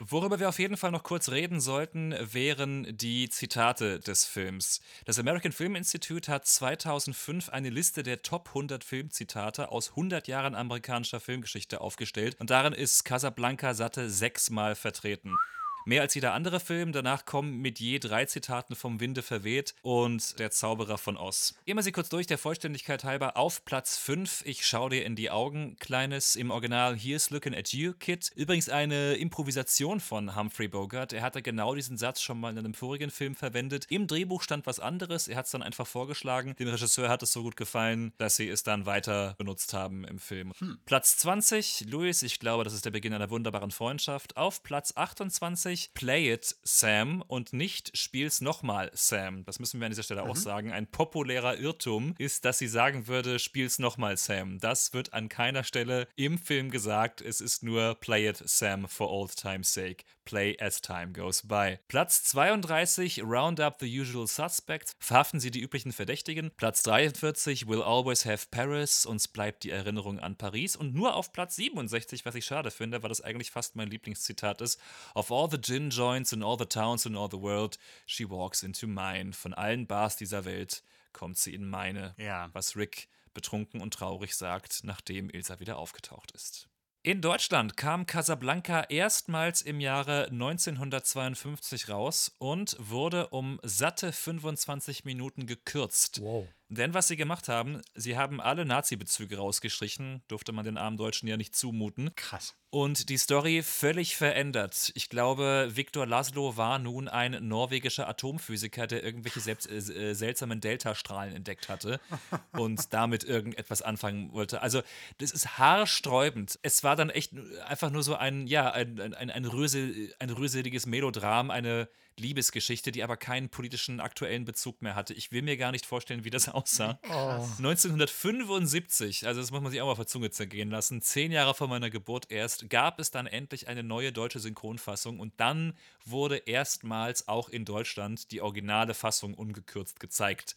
Worüber 0.00 0.40
wir 0.40 0.48
auf 0.48 0.58
jeden 0.58 0.76
Fall 0.76 0.90
noch 0.90 1.04
kurz 1.04 1.30
reden 1.30 1.60
sollten, 1.60 2.12
wären 2.20 2.96
die 2.96 3.28
Zitate 3.28 4.00
des 4.00 4.24
Films. 4.24 4.80
Das 5.04 5.20
American 5.20 5.52
Film 5.52 5.76
Institute 5.76 6.30
hat 6.30 6.46
2005 6.46 7.50
eine 7.50 7.70
Liste 7.70 8.02
der 8.02 8.22
Top 8.22 8.48
100 8.48 8.82
Filmzitate 8.82 9.70
aus 9.70 9.90
100 9.90 10.26
Jahren 10.26 10.56
amerikanischer 10.56 11.20
Filmgeschichte 11.20 11.80
aufgestellt 11.80 12.36
und 12.40 12.50
darin 12.50 12.72
ist 12.72 13.04
Casablanca 13.04 13.74
satte 13.74 14.10
sechsmal 14.10 14.74
vertreten. 14.74 15.36
Mehr 15.84 16.02
als 16.02 16.14
jeder 16.14 16.32
andere 16.32 16.60
Film. 16.60 16.92
Danach 16.92 17.24
kommen 17.24 17.58
mit 17.58 17.80
je 17.80 17.98
drei 17.98 18.24
Zitaten 18.24 18.76
vom 18.76 19.00
Winde 19.00 19.22
verweht 19.22 19.74
und 19.82 20.38
Der 20.38 20.50
Zauberer 20.50 20.96
von 20.96 21.16
Oz. 21.16 21.54
Gehen 21.66 21.76
wir 21.76 21.82
sie 21.82 21.92
kurz 21.92 22.08
durch, 22.08 22.26
der 22.26 22.38
Vollständigkeit 22.38 23.04
halber. 23.04 23.36
Auf 23.36 23.64
Platz 23.64 23.98
5, 23.98 24.42
Ich 24.44 24.64
schau 24.66 24.88
dir 24.88 25.04
in 25.04 25.16
die 25.16 25.30
Augen, 25.30 25.76
kleines, 25.78 26.36
im 26.36 26.50
Original 26.50 26.96
Here's 26.96 27.30
Looking 27.30 27.54
at 27.54 27.72
You, 27.72 27.94
Kid. 27.94 28.30
Übrigens 28.36 28.68
eine 28.68 29.14
Improvisation 29.14 29.98
von 29.98 30.36
Humphrey 30.36 30.68
Bogart. 30.68 31.12
Er 31.12 31.22
hatte 31.22 31.42
genau 31.42 31.74
diesen 31.74 31.96
Satz 31.96 32.22
schon 32.22 32.38
mal 32.38 32.50
in 32.50 32.58
einem 32.58 32.74
vorigen 32.74 33.10
Film 33.10 33.34
verwendet. 33.34 33.86
Im 33.88 34.06
Drehbuch 34.06 34.42
stand 34.42 34.66
was 34.66 34.78
anderes. 34.78 35.26
Er 35.26 35.36
hat 35.36 35.46
es 35.46 35.50
dann 35.50 35.62
einfach 35.62 35.86
vorgeschlagen. 35.86 36.54
Dem 36.58 36.68
Regisseur 36.68 37.08
hat 37.08 37.22
es 37.22 37.32
so 37.32 37.42
gut 37.42 37.56
gefallen, 37.56 38.12
dass 38.18 38.36
sie 38.36 38.48
es 38.48 38.62
dann 38.62 38.86
weiter 38.86 39.34
benutzt 39.38 39.74
haben 39.74 40.04
im 40.04 40.18
Film. 40.18 40.52
Platz 40.86 41.16
20, 41.18 41.86
Louis, 41.88 42.22
ich 42.22 42.38
glaube, 42.38 42.64
das 42.64 42.72
ist 42.72 42.84
der 42.84 42.90
Beginn 42.90 43.14
einer 43.14 43.30
wunderbaren 43.30 43.70
Freundschaft. 43.70 44.36
Auf 44.36 44.62
Platz 44.62 44.92
28, 44.96 45.71
Play 45.94 46.32
It 46.32 46.56
Sam 46.62 47.22
und 47.26 47.52
nicht 47.52 47.96
Spiel's 47.96 48.40
nochmal 48.40 48.90
Sam. 48.94 49.44
Das 49.44 49.58
müssen 49.58 49.80
wir 49.80 49.86
an 49.86 49.92
dieser 49.92 50.02
Stelle 50.02 50.22
auch 50.22 50.36
sagen. 50.36 50.72
Ein 50.72 50.86
populärer 50.86 51.58
Irrtum 51.58 52.14
ist, 52.18 52.44
dass 52.44 52.58
sie 52.58 52.68
sagen 52.68 53.06
würde, 53.06 53.38
Spiel's 53.38 53.78
nochmal 53.78 54.16
Sam. 54.16 54.58
Das 54.58 54.92
wird 54.92 55.12
an 55.14 55.28
keiner 55.28 55.64
Stelle 55.64 56.08
im 56.16 56.38
Film 56.38 56.70
gesagt. 56.70 57.20
Es 57.20 57.40
ist 57.40 57.62
nur 57.62 57.94
Play 57.96 58.28
It 58.28 58.42
Sam 58.44 58.86
for 58.88 59.10
old 59.10 59.34
time's 59.36 59.72
sake. 59.72 60.04
Play 60.24 60.56
as 60.60 60.80
time 60.80 61.12
goes 61.12 61.42
by. 61.42 61.78
Platz 61.88 62.22
32, 62.24 63.22
Round 63.24 63.60
Up 63.60 63.78
the 63.80 64.00
Usual 64.00 64.26
Suspects. 64.26 64.94
Verhaften 64.98 65.40
Sie 65.40 65.50
die 65.50 65.60
üblichen 65.60 65.92
Verdächtigen. 65.92 66.52
Platz 66.56 66.82
43, 66.82 67.66
Will 67.66 67.82
Always 67.82 68.24
Have 68.24 68.46
Paris. 68.50 69.04
Uns 69.04 69.28
bleibt 69.28 69.64
die 69.64 69.70
Erinnerung 69.70 70.18
an 70.20 70.36
Paris. 70.36 70.76
Und 70.76 70.94
nur 70.94 71.14
auf 71.14 71.32
Platz 71.32 71.56
67, 71.56 72.24
was 72.24 72.34
ich 72.34 72.44
schade 72.44 72.70
finde, 72.70 73.02
weil 73.02 73.08
das 73.08 73.20
eigentlich 73.20 73.50
fast 73.50 73.76
mein 73.76 73.90
Lieblingszitat 73.90 74.60
ist. 74.60 74.80
Of 75.14 75.32
all 75.32 75.50
the 75.50 75.60
gin 75.62 75.90
joints 75.90 76.32
in 76.32 76.42
all 76.42 76.58
the 76.58 76.66
towns 76.66 77.06
in 77.06 77.16
all 77.16 77.28
the 77.30 77.40
world, 77.40 77.78
she 78.06 78.28
walks 78.28 78.62
into 78.62 78.86
mine. 78.86 79.32
Von 79.32 79.54
allen 79.54 79.86
Bars 79.86 80.16
dieser 80.16 80.44
Welt 80.44 80.82
kommt 81.12 81.38
sie 81.38 81.54
in 81.54 81.68
meine. 81.68 82.14
Ja. 82.18 82.50
Was 82.52 82.76
Rick 82.76 83.08
betrunken 83.34 83.80
und 83.80 83.94
traurig 83.94 84.36
sagt, 84.36 84.80
nachdem 84.84 85.30
Ilsa 85.30 85.60
wieder 85.60 85.78
aufgetaucht 85.78 86.32
ist. 86.32 86.68
In 87.04 87.20
Deutschland 87.20 87.76
kam 87.76 88.06
Casablanca 88.06 88.82
erstmals 88.82 89.60
im 89.60 89.80
Jahre 89.80 90.28
1952 90.30 91.88
raus 91.88 92.32
und 92.38 92.76
wurde 92.78 93.26
um 93.28 93.58
satte 93.64 94.12
25 94.12 95.04
Minuten 95.04 95.46
gekürzt. 95.46 96.20
Wow. 96.22 96.46
Denn 96.74 96.94
was 96.94 97.08
sie 97.08 97.16
gemacht 97.16 97.48
haben, 97.48 97.82
sie 97.94 98.16
haben 98.16 98.40
alle 98.40 98.64
Nazi-Bezüge 98.64 99.36
rausgestrichen, 99.36 100.22
durfte 100.28 100.52
man 100.52 100.64
den 100.64 100.78
armen 100.78 100.96
Deutschen 100.96 101.28
ja 101.28 101.36
nicht 101.36 101.54
zumuten. 101.54 102.14
Krass. 102.14 102.54
Und 102.70 103.10
die 103.10 103.18
Story 103.18 103.62
völlig 103.62 104.16
verändert. 104.16 104.90
Ich 104.94 105.10
glaube, 105.10 105.72
Viktor 105.74 106.06
Laszlo 106.06 106.56
war 106.56 106.78
nun 106.78 107.08
ein 107.08 107.46
norwegischer 107.46 108.08
Atomphysiker, 108.08 108.86
der 108.86 109.04
irgendwelche 109.04 109.40
selbst, 109.40 109.68
äh, 109.70 109.76
äh, 109.76 110.14
seltsamen 110.14 110.62
Deltastrahlen 110.62 111.36
entdeckt 111.36 111.68
hatte 111.68 112.00
und 112.52 112.94
damit 112.94 113.24
irgendetwas 113.24 113.82
anfangen 113.82 114.32
wollte. 114.32 114.62
Also, 114.62 114.80
das 115.18 115.32
ist 115.32 115.58
haarsträubend. 115.58 116.58
Es 116.62 116.82
war 116.82 116.96
dann 116.96 117.10
echt 117.10 117.34
einfach 117.66 117.90
nur 117.90 118.02
so 118.02 118.14
ein, 118.14 118.46
ja, 118.46 118.70
ein, 118.70 118.98
ein, 118.98 119.12
ein, 119.12 119.30
ein, 119.30 119.44
Rösel, 119.44 120.14
ein 120.18 120.30
röseliges 120.30 120.86
Melodram, 120.86 121.50
eine 121.50 121.88
Liebesgeschichte, 122.18 122.92
die 122.92 123.02
aber 123.02 123.16
keinen 123.16 123.48
politischen 123.48 124.00
aktuellen 124.00 124.44
Bezug 124.44 124.82
mehr 124.82 124.94
hatte. 124.94 125.14
Ich 125.14 125.32
will 125.32 125.42
mir 125.42 125.56
gar 125.56 125.72
nicht 125.72 125.86
vorstellen, 125.86 126.24
wie 126.24 126.30
das 126.30 126.48
aussah. 126.52 126.98
1975, 127.02 129.26
also 129.26 129.40
das 129.40 129.50
muss 129.50 129.60
man 129.60 129.70
sich 129.70 129.80
auch 129.80 129.86
mal 129.86 129.92
auf 129.92 129.98
der 129.98 130.06
Zunge 130.06 130.30
zergehen 130.30 130.70
lassen, 130.70 131.02
zehn 131.02 131.32
Jahre 131.32 131.54
vor 131.54 131.68
meiner 131.68 131.90
Geburt 131.90 132.30
erst, 132.30 132.70
gab 132.70 133.00
es 133.00 133.10
dann 133.10 133.26
endlich 133.26 133.68
eine 133.68 133.82
neue 133.82 134.12
deutsche 134.12 134.40
Synchronfassung 134.40 135.20
und 135.20 135.32
dann 135.38 135.74
wurde 136.04 136.36
erstmals 136.36 137.28
auch 137.28 137.48
in 137.48 137.64
Deutschland 137.64 138.30
die 138.30 138.40
originale 138.40 138.94
Fassung 138.94 139.34
ungekürzt 139.34 140.00
gezeigt. 140.00 140.56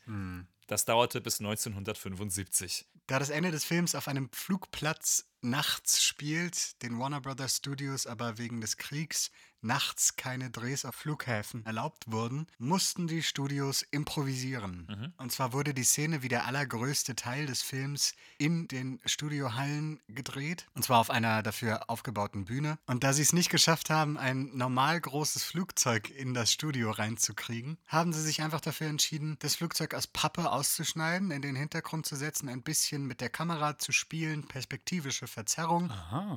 Das 0.67 0.85
dauerte 0.85 1.21
bis 1.21 1.39
1975. 1.39 2.87
Da 3.07 3.19
das 3.19 3.29
Ende 3.29 3.51
des 3.51 3.63
Films 3.63 3.93
auf 3.93 4.07
einem 4.07 4.29
Flugplatz 4.31 5.29
nachts 5.41 6.03
spielt, 6.03 6.81
den 6.81 6.97
Warner 6.97 7.21
Brothers 7.21 7.57
Studios 7.57 8.07
aber 8.07 8.39
wegen 8.39 8.61
des 8.61 8.77
Kriegs 8.77 9.29
nachts 9.61 10.15
keine 10.15 10.49
Drehs 10.49 10.85
auf 10.85 10.95
Flughäfen 10.95 11.65
erlaubt 11.65 12.11
wurden, 12.11 12.47
mussten 12.57 13.07
die 13.07 13.23
Studios 13.23 13.81
improvisieren. 13.81 15.13
Und 15.17 15.31
zwar 15.31 15.53
wurde 15.53 15.73
die 15.73 15.83
Szene 15.83 16.21
wie 16.21 16.27
der 16.27 16.45
allergrößte 16.45 17.15
Teil 17.15 17.45
des 17.45 17.61
Films 17.61 18.13
in 18.37 18.67
den 18.67 18.99
Studiohallen 19.05 19.99
gedreht, 20.07 20.67
und 20.73 20.83
zwar 20.83 20.99
auf 20.99 21.09
einer 21.09 21.43
dafür 21.43 21.89
aufgebauten 21.89 22.45
Bühne. 22.45 22.77
Und 22.85 23.03
da 23.03 23.13
sie 23.13 23.21
es 23.21 23.33
nicht 23.33 23.49
geschafft 23.49 23.89
haben, 23.89 24.17
ein 24.17 24.51
normal 24.53 24.99
großes 24.99 25.43
Flugzeug 25.43 26.09
in 26.09 26.33
das 26.33 26.51
Studio 26.51 26.91
reinzukriegen, 26.91 27.77
haben 27.87 28.13
sie 28.13 28.21
sich 28.21 28.41
einfach 28.41 28.61
dafür 28.61 28.87
entschieden, 28.87 29.37
das 29.39 29.55
Flugzeug 29.55 29.93
aus 29.93 30.07
Pappe 30.07 30.51
auszuschneiden, 30.51 31.31
in 31.31 31.41
den 31.41 31.55
Hintergrund 31.55 32.05
zu 32.05 32.15
setzen, 32.15 32.49
ein 32.49 32.61
bisschen 32.61 33.05
mit 33.05 33.21
der 33.21 33.29
Kamera 33.29 33.77
zu 33.77 33.91
spielen, 33.91 34.47
perspektivische 34.47 35.27
Verzerrung. 35.27 35.91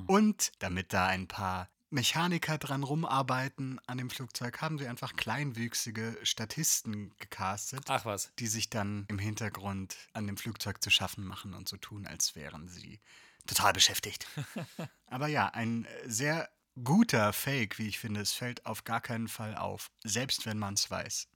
Und 0.06 0.52
damit 0.58 0.92
da 0.92 1.06
ein 1.06 1.28
paar 1.28 1.68
Mechaniker 1.90 2.58
dran 2.58 2.82
rumarbeiten 2.82 3.80
an 3.86 3.98
dem 3.98 4.10
Flugzeug, 4.10 4.60
haben 4.60 4.78
sie 4.78 4.86
einfach 4.86 5.16
kleinwüchsige 5.16 6.18
Statisten 6.22 7.14
gecastet, 7.18 7.84
Ach 7.88 8.04
was. 8.04 8.30
die 8.38 8.46
sich 8.46 8.68
dann 8.68 9.06
im 9.08 9.18
Hintergrund 9.18 9.96
an 10.12 10.26
dem 10.26 10.36
Flugzeug 10.36 10.82
zu 10.82 10.90
schaffen 10.90 11.24
machen 11.24 11.54
und 11.54 11.68
so 11.68 11.76
tun, 11.76 12.06
als 12.06 12.36
wären 12.36 12.68
sie 12.68 13.00
total 13.46 13.72
beschäftigt. 13.72 14.26
Aber 15.06 15.28
ja, 15.28 15.48
ein 15.48 15.86
sehr 16.06 16.48
guter 16.84 17.32
Fake, 17.32 17.78
wie 17.78 17.88
ich 17.88 17.98
finde. 17.98 18.20
Es 18.20 18.32
fällt 18.32 18.66
auf 18.66 18.84
gar 18.84 19.00
keinen 19.00 19.28
Fall 19.28 19.56
auf, 19.56 19.90
selbst 20.04 20.46
wenn 20.46 20.58
man 20.58 20.74
es 20.74 20.90
weiß. 20.90 21.28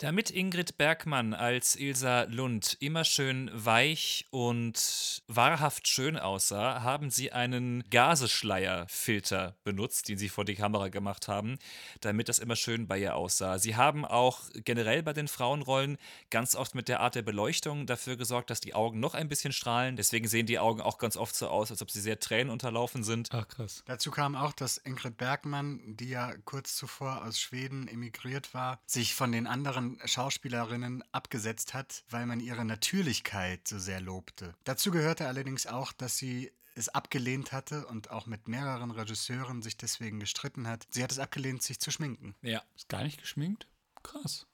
Damit 0.00 0.30
Ingrid 0.30 0.78
Bergmann 0.78 1.34
als 1.34 1.74
Ilsa 1.74 2.22
Lund 2.28 2.76
immer 2.78 3.02
schön 3.02 3.50
weich 3.52 4.26
und 4.30 5.24
wahrhaft 5.26 5.88
schön 5.88 6.16
aussah, 6.16 6.82
haben 6.82 7.10
sie 7.10 7.32
einen 7.32 7.82
Gaseschleierfilter 7.90 9.56
benutzt, 9.64 10.08
den 10.08 10.16
sie 10.16 10.28
vor 10.28 10.44
die 10.44 10.54
Kamera 10.54 10.86
gemacht 10.86 11.26
haben, 11.26 11.58
damit 12.00 12.28
das 12.28 12.38
immer 12.38 12.54
schön 12.54 12.86
bei 12.86 13.00
ihr 13.00 13.16
aussah. 13.16 13.58
Sie 13.58 13.74
haben 13.74 14.04
auch 14.04 14.42
generell 14.64 15.02
bei 15.02 15.14
den 15.14 15.26
Frauenrollen 15.26 15.98
ganz 16.30 16.54
oft 16.54 16.76
mit 16.76 16.86
der 16.86 17.00
Art 17.00 17.16
der 17.16 17.22
Beleuchtung 17.22 17.84
dafür 17.86 18.16
gesorgt, 18.16 18.50
dass 18.50 18.60
die 18.60 18.74
Augen 18.74 19.00
noch 19.00 19.14
ein 19.14 19.28
bisschen 19.28 19.52
strahlen. 19.52 19.96
Deswegen 19.96 20.28
sehen 20.28 20.46
die 20.46 20.60
Augen 20.60 20.80
auch 20.80 20.98
ganz 20.98 21.16
oft 21.16 21.34
so 21.34 21.48
aus, 21.48 21.72
als 21.72 21.82
ob 21.82 21.90
sie 21.90 22.00
sehr 22.00 22.20
tränenunterlaufen 22.20 23.02
sind. 23.02 23.30
Ach, 23.32 23.48
krass. 23.48 23.82
Dazu 23.86 24.12
kam 24.12 24.36
auch, 24.36 24.52
dass 24.52 24.78
Ingrid 24.78 25.16
Bergmann, 25.16 25.80
die 25.96 26.10
ja 26.10 26.36
kurz 26.44 26.76
zuvor 26.76 27.24
aus 27.24 27.40
Schweden 27.40 27.88
emigriert 27.88 28.54
war, 28.54 28.78
sich 28.86 29.16
von 29.16 29.32
den 29.32 29.48
anderen 29.48 29.87
Schauspielerinnen 30.04 31.02
abgesetzt 31.12 31.74
hat, 31.74 32.04
weil 32.10 32.26
man 32.26 32.40
ihre 32.40 32.64
Natürlichkeit 32.64 33.66
so 33.66 33.78
sehr 33.78 34.00
lobte. 34.00 34.54
Dazu 34.64 34.90
gehörte 34.90 35.26
allerdings 35.26 35.66
auch, 35.66 35.92
dass 35.92 36.18
sie 36.18 36.50
es 36.74 36.88
abgelehnt 36.88 37.52
hatte 37.52 37.86
und 37.86 38.10
auch 38.10 38.26
mit 38.26 38.48
mehreren 38.48 38.90
Regisseuren 38.90 39.62
sich 39.62 39.76
deswegen 39.76 40.20
gestritten 40.20 40.68
hat. 40.68 40.86
Sie 40.90 41.02
hat 41.02 41.10
es 41.10 41.18
abgelehnt, 41.18 41.62
sich 41.62 41.80
zu 41.80 41.90
schminken. 41.90 42.34
Ja. 42.42 42.62
Ist 42.76 42.88
gar 42.88 43.02
nicht 43.02 43.20
geschminkt? 43.20 43.66
Krass. 44.02 44.46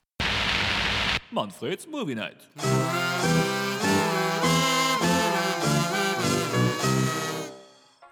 Manfreds 1.30 1.86
Movie 1.86 2.14
Night. 2.14 2.48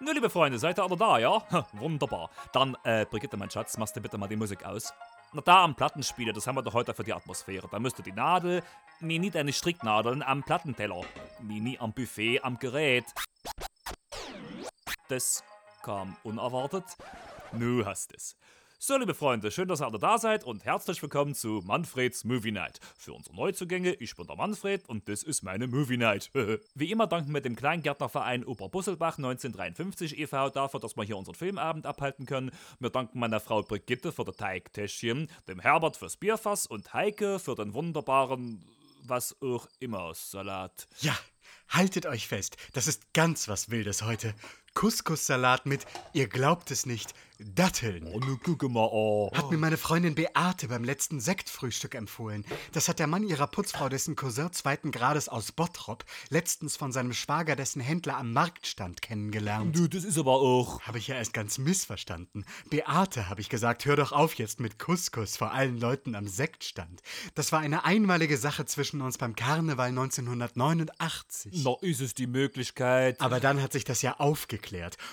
Nur, 0.00 0.14
liebe 0.14 0.28
Freunde, 0.28 0.58
seid 0.58 0.78
ihr 0.78 0.82
alle 0.82 0.96
da, 0.96 1.18
ja? 1.18 1.66
Wunderbar. 1.72 2.30
Dann, 2.52 2.76
äh, 2.82 3.06
Brigitte, 3.06 3.36
mein 3.36 3.50
Schatz, 3.50 3.78
machst 3.78 3.96
du 3.96 4.00
bitte 4.00 4.18
mal 4.18 4.26
die 4.26 4.36
Musik 4.36 4.64
aus. 4.64 4.92
Na, 5.34 5.40
da 5.40 5.64
am 5.64 5.74
Plattenspieler, 5.74 6.34
das 6.34 6.46
haben 6.46 6.56
wir 6.56 6.62
doch 6.62 6.74
heute 6.74 6.92
für 6.92 7.04
die 7.04 7.14
Atmosphäre. 7.14 7.66
Da 7.70 7.78
müsste 7.78 8.02
die 8.02 8.12
Nadel, 8.12 8.62
nee, 9.00 9.18
nicht 9.18 9.34
deine 9.34 9.52
Stricknadeln 9.52 10.22
am 10.22 10.42
Plattenteller. 10.42 11.00
Nee, 11.40 11.60
nie 11.60 11.78
am 11.78 11.94
Buffet, 11.94 12.40
am 12.40 12.58
Gerät. 12.58 13.06
Das 15.08 15.42
kam 15.82 16.16
unerwartet. 16.22 16.84
Nu 17.52 17.84
hast 17.86 18.14
es. 18.14 18.36
So, 18.84 18.96
liebe 18.96 19.14
Freunde, 19.14 19.52
schön, 19.52 19.68
dass 19.68 19.80
ihr 19.80 19.86
alle 19.86 20.00
da 20.00 20.18
seid 20.18 20.42
und 20.42 20.64
herzlich 20.64 21.00
willkommen 21.00 21.36
zu 21.36 21.62
Manfreds 21.64 22.24
Movie 22.24 22.50
Night. 22.50 22.80
Für 22.98 23.12
unsere 23.12 23.36
Neuzugänge, 23.36 23.92
ich 23.92 24.16
bin 24.16 24.26
der 24.26 24.34
Manfred 24.34 24.88
und 24.88 25.08
das 25.08 25.22
ist 25.22 25.44
meine 25.44 25.68
Movie 25.68 25.98
Night. 25.98 26.32
Wie 26.74 26.90
immer 26.90 27.06
danken 27.06 27.32
wir 27.32 27.40
dem 27.40 27.54
Kleingärtnerverein 27.54 28.44
Oberbusselbach 28.44 29.18
1953 29.18 30.18
e.V. 30.18 30.50
dafür, 30.50 30.80
dass 30.80 30.96
wir 30.96 31.04
hier 31.04 31.16
unseren 31.16 31.36
Filmabend 31.36 31.86
abhalten 31.86 32.26
können. 32.26 32.50
Wir 32.80 32.90
danken 32.90 33.20
meiner 33.20 33.38
Frau 33.38 33.62
Brigitte 33.62 34.10
für 34.10 34.24
das 34.24 34.36
Teigtäschchen, 34.36 35.30
dem 35.46 35.60
Herbert 35.60 35.96
fürs 35.96 36.16
Bierfass 36.16 36.66
und 36.66 36.92
Heike 36.92 37.38
für 37.38 37.54
den 37.54 37.74
wunderbaren, 37.74 38.64
was 39.04 39.40
auch 39.40 39.68
immer, 39.78 40.12
Salat. 40.14 40.88
Ja, 40.98 41.16
haltet 41.68 42.04
euch 42.06 42.26
fest, 42.26 42.56
das 42.72 42.88
ist 42.88 43.14
ganz 43.14 43.46
was 43.46 43.70
Wildes 43.70 44.02
heute. 44.02 44.34
Couscous-Salat 44.74 45.66
mit, 45.66 45.86
ihr 46.12 46.28
glaubt 46.28 46.70
es 46.70 46.86
nicht, 46.86 47.14
Datteln. 47.44 48.06
Oh, 48.06 48.18
nu 48.18 48.38
guck 48.42 48.62
mal 48.70 48.86
an. 48.86 49.36
Hat 49.36 49.50
mir 49.50 49.58
meine 49.58 49.76
Freundin 49.76 50.14
Beate 50.14 50.68
beim 50.68 50.84
letzten 50.84 51.20
Sektfrühstück 51.20 51.94
empfohlen. 51.94 52.44
Das 52.72 52.88
hat 52.88 52.98
der 52.98 53.06
Mann 53.06 53.24
ihrer 53.24 53.46
Putzfrau, 53.46 53.88
dessen 53.88 54.16
Cousin 54.16 54.52
zweiten 54.52 54.90
Grades 54.90 55.28
aus 55.28 55.52
Bottrop, 55.52 56.04
letztens 56.30 56.76
von 56.76 56.92
seinem 56.92 57.12
Schwager, 57.12 57.56
dessen 57.56 57.80
Händler 57.80 58.16
am 58.16 58.32
Marktstand 58.32 59.02
kennengelernt. 59.02 59.76
Du, 59.76 59.88
das 59.88 60.04
ist 60.04 60.18
aber 60.18 60.32
auch. 60.32 60.80
Habe 60.82 60.98
ich 60.98 61.08
ja 61.08 61.16
erst 61.16 61.32
ganz 61.32 61.58
missverstanden. 61.58 62.44
Beate, 62.70 63.28
habe 63.28 63.40
ich 63.40 63.48
gesagt, 63.48 63.84
hör 63.84 63.96
doch 63.96 64.12
auf 64.12 64.34
jetzt 64.34 64.60
mit 64.60 64.78
Couscous 64.78 65.36
vor 65.36 65.52
allen 65.52 65.78
Leuten 65.78 66.14
am 66.14 66.28
Sektstand. 66.28 67.02
Das 67.34 67.52
war 67.52 67.60
eine 67.60 67.84
einmalige 67.84 68.36
Sache 68.36 68.66
zwischen 68.66 69.00
uns 69.00 69.18
beim 69.18 69.34
Karneval 69.34 69.88
1989. 69.88 71.62
Na, 71.64 71.74
ist 71.80 72.00
es 72.00 72.14
die 72.14 72.26
Möglichkeit. 72.26 73.20
Aber 73.20 73.40
dann 73.40 73.60
hat 73.60 73.72
sich 73.72 73.84
das 73.84 74.02
ja 74.02 74.18
aufgeklärt. 74.18 74.61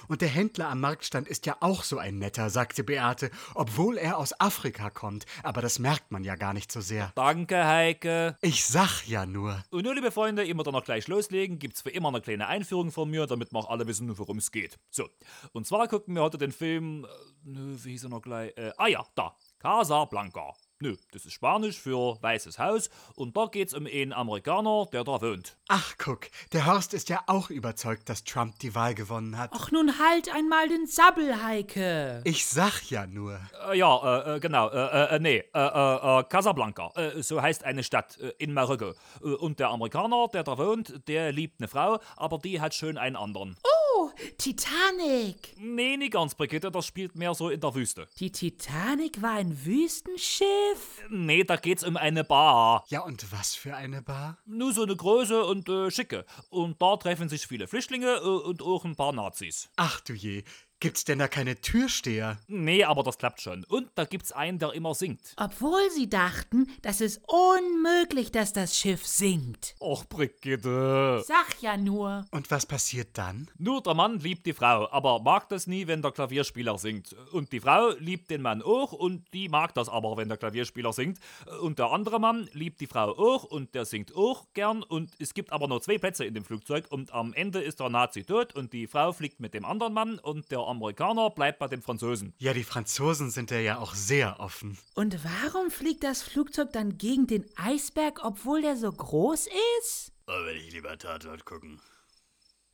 Und 0.08 0.22
der 0.22 0.30
Händler 0.30 0.70
am 0.70 0.82
Marktstand 0.82 1.28
ist 1.28 1.46
ja 1.46 1.58
auch 1.60 1.84
so 1.84 1.98
ein 1.98 2.20
netter, 2.20 2.50
sagte 2.50 2.84
Beate, 2.84 3.32
obwohl 3.56 3.98
er 3.98 4.18
aus 4.18 4.40
Afrika 4.40 4.90
kommt. 4.90 5.26
Aber 5.44 5.62
das 5.62 5.80
merkt 5.80 6.12
man 6.12 6.24
ja 6.24 6.36
gar 6.36 6.54
nicht 6.54 6.72
so 6.72 6.82
sehr. 6.82 7.12
Danke, 7.16 7.66
Heike. 7.66 8.38
Ich 8.42 8.66
sag 8.66 9.08
ja 9.08 9.26
nur. 9.26 9.64
Und 9.72 9.86
nun, 9.86 9.96
liebe 9.96 10.12
Freunde, 10.12 10.46
immer 10.46 10.64
dann 10.64 10.74
noch 10.74 10.84
gleich 10.84 11.08
loslegen, 11.08 11.60
gibt's 11.60 11.86
wie 11.86 11.90
immer 11.90 12.10
eine 12.10 12.22
kleine 12.22 12.48
Einführung 12.48 12.92
von 12.92 13.10
mir, 13.10 13.26
damit 13.26 13.52
wir 13.52 13.60
auch 13.60 13.70
alle 13.70 13.88
wissen, 13.88 14.18
worum 14.18 14.38
es 14.38 14.52
geht. 14.52 14.78
So, 14.90 15.10
und 15.54 15.68
zwar 15.68 15.88
gucken 15.88 16.16
wir 16.16 16.22
heute 16.22 16.38
den 16.38 16.52
Film, 16.52 17.06
äh, 17.06 17.08
nö, 17.44 17.78
wie 17.84 17.92
hieß 17.92 18.04
er 18.04 18.10
noch 18.10 18.22
gleich? 18.22 18.56
Äh, 18.58 18.72
ah 18.78 18.88
ja, 18.88 19.06
da, 19.16 19.36
Casablanca. 19.60 20.54
Nö, 20.82 20.96
das 21.12 21.26
ist 21.26 21.34
Spanisch 21.34 21.78
für 21.78 22.18
Weißes 22.22 22.58
Haus 22.58 22.90
und 23.16 23.36
da 23.36 23.48
geht's 23.48 23.74
um 23.74 23.86
einen 23.86 24.14
Amerikaner, 24.14 24.86
der 24.94 25.04
da 25.04 25.22
wohnt. 25.22 25.58
Ach, 25.68 25.96
guck, 25.98 26.28
der 26.54 26.68
Horst 26.68 26.94
ist 26.94 27.10
ja 27.10 27.22
auch 27.28 27.50
überzeugt, 27.50 28.08
dass 28.08 28.24
Trump 28.24 28.58
die 28.60 28.74
Wahl 28.76 28.96
gewonnen 28.96 29.38
hat. 29.38 29.52
Ach, 29.54 29.72
nun 29.72 30.00
halt 30.00 30.34
einmal 30.34 30.70
den 30.70 30.88
Sabbel, 30.88 31.44
Heike. 31.44 32.22
Ich 32.24 32.46
sag 32.46 32.90
ja 32.90 33.06
nur. 33.08 33.42
Äh, 33.70 33.78
ja, 33.78 34.22
äh, 34.22 34.38
äh, 34.38 34.40
genau, 34.40 34.70
äh, 34.70 35.16
äh, 35.16 35.20
nee, 35.20 35.44
äh, 35.54 35.60
äh, 35.60 36.20
äh, 36.20 36.24
Casablanca, 36.24 36.94
äh, 36.96 37.22
so 37.22 37.42
heißt 37.42 37.66
eine 37.66 37.84
Stadt 37.84 38.18
äh, 38.18 38.32
in 38.38 38.54
Marokko. 38.54 38.94
Und 39.20 39.60
der 39.60 39.72
Amerikaner, 39.72 40.30
der 40.32 40.46
da 40.46 40.58
wohnt, 40.58 41.10
der 41.10 41.34
liebt 41.34 41.60
eine 41.60 41.68
Frau, 41.68 42.00
aber 42.16 42.38
die 42.38 42.62
hat 42.62 42.74
schön 42.74 42.98
einen 42.98 43.18
anderen. 43.18 43.58
Oh, 43.66 43.89
Titanic. 44.38 45.56
Nee, 45.58 45.98
nicht 45.98 46.14
ganz, 46.14 46.36
Brigitte, 46.36 46.72
das 46.72 46.86
spielt 46.86 47.16
mehr 47.16 47.34
so 47.34 47.50
in 47.50 47.60
der 47.60 47.74
Wüste. 47.76 48.08
Die 48.20 48.32
Titanic 48.32 49.22
war 49.22 49.34
ein 49.34 49.66
Wüstenschiff? 49.66 51.04
Nee, 51.10 51.44
da 51.44 51.56
geht's 51.56 51.84
um 51.84 51.98
eine 51.98 52.24
Bar. 52.24 52.86
Ja, 52.90 53.02
und 53.02 53.32
was 53.32 53.56
für 53.56 53.76
eine 53.76 54.02
Bar? 54.02 54.38
Nur 54.46 54.74
so 54.74 54.84
eine 54.84 54.96
große 54.96 55.46
und 55.46 55.70
äh, 55.70 55.92
schicke. 55.92 56.26
Und 56.50 56.82
da 56.82 56.98
treffen 56.98 57.30
sich 57.30 57.48
viele 57.48 57.68
Flüchtlinge 57.68 58.16
äh, 58.16 58.20
und 58.20 58.62
auch 58.62 58.86
ein 58.86 58.96
paar 58.96 59.14
Nazis. 59.14 59.70
Ach 59.76 60.00
du 60.02 60.14
je, 60.14 60.44
gibt's 60.80 61.04
denn 61.04 61.20
da 61.20 61.28
keine 61.28 61.60
Türsteher? 61.60 62.40
Nee, 62.48 62.84
aber 62.84 63.04
das 63.04 63.18
klappt 63.18 63.42
schon. 63.42 63.64
Und 63.66 63.90
da 63.96 64.06
gibt's 64.06 64.32
einen, 64.32 64.60
der 64.60 64.74
immer 64.74 64.96
singt. 64.96 65.34
Obwohl 65.38 65.90
sie 65.92 66.10
dachten, 66.10 66.68
das 66.82 67.02
ist 67.02 67.22
unmöglich, 67.28 68.32
dass 68.32 68.54
das 68.54 68.78
Schiff 68.78 69.06
sinkt. 69.06 69.76
Och, 69.80 70.06
Brigitte. 70.06 71.24
Sag 71.26 71.62
ja 71.62 71.78
nur. 71.78 72.26
Und 72.32 72.50
was 72.52 72.66
passiert 72.66 73.18
dann? 73.18 73.50
Nur 73.58 73.82
der 73.82 73.94
Mann 73.94 74.20
liebt 74.20 74.46
die 74.46 74.54
Frau, 74.54 74.90
aber 74.92 75.20
mag 75.22 75.50
das 75.50 75.68
nie, 75.68 75.88
wenn 75.88 76.02
der 76.02 76.12
Klavierspieler 76.12 76.78
singt. 76.78 77.16
Und 77.32 77.52
die 77.52 77.60
Frau 77.60 77.90
liebt 78.00 78.30
den 78.30 78.42
Mann 78.42 78.62
auch 78.62 78.94
und 78.94 79.26
die 79.34 79.50
mag 79.50 79.74
das 79.74 79.90
aber, 79.90 80.18
wenn 80.18 80.30
der 80.30 80.38
Klavierspieler 80.38 80.94
singt. 80.94 81.20
Und 81.62 81.80
der 81.80 81.92
andere 81.92 82.20
Mann 82.20 82.50
liebt 82.54 82.80
die 82.82 82.88
Frau 82.88 83.18
auch 83.18 83.44
und 83.44 83.76
der 83.76 83.86
singt 83.86 84.16
auch 84.16 84.48
gern. 84.54 84.84
Und 84.84 85.12
es 85.20 85.34
gibt 85.34 85.52
aber 85.52 85.68
nur 85.68 85.82
zwei 85.82 85.98
Plätze 85.98 86.26
in 86.26 86.34
dem 86.34 86.46
Flugzeug 86.46 86.86
und 86.90 87.14
am 87.14 87.34
Ende 87.34 87.62
ist 87.62 87.80
der 87.80 87.90
Nazi 87.90 88.24
tot 88.24 88.56
und 88.56 88.74
die 88.74 88.88
Frau 88.88 89.12
fliegt 89.12 89.40
mit 89.40 89.54
dem 89.54 89.66
anderen 89.66 89.94
Mann 89.94 90.20
und 90.20 90.52
der 90.52 90.69
Amerikaner 90.70 91.30
bleibt 91.30 91.60
bei 91.60 91.68
dem 91.68 91.82
Franzosen. 91.82 92.34
Ja, 92.38 92.54
die 92.54 92.64
Franzosen 92.64 93.32
sind 93.32 93.52
ja 93.52 93.80
auch 93.80 93.94
sehr 93.94 94.40
offen. 94.40 94.78
Und 94.96 95.20
warum 95.24 95.72
fliegt 95.72 96.04
das 96.04 96.22
Flugzeug 96.22 96.72
dann 96.74 96.98
gegen 96.98 97.28
den 97.28 97.46
Eisberg, 97.58 98.24
obwohl 98.24 98.62
der 98.62 98.78
so 98.78 98.92
groß 98.92 99.48
ist? 99.82 100.14
Oh, 100.28 100.46
will 100.46 100.58
ich 100.58 100.72
lieber 100.72 100.98
Tatort 100.98 101.46
gucken. 101.46 101.82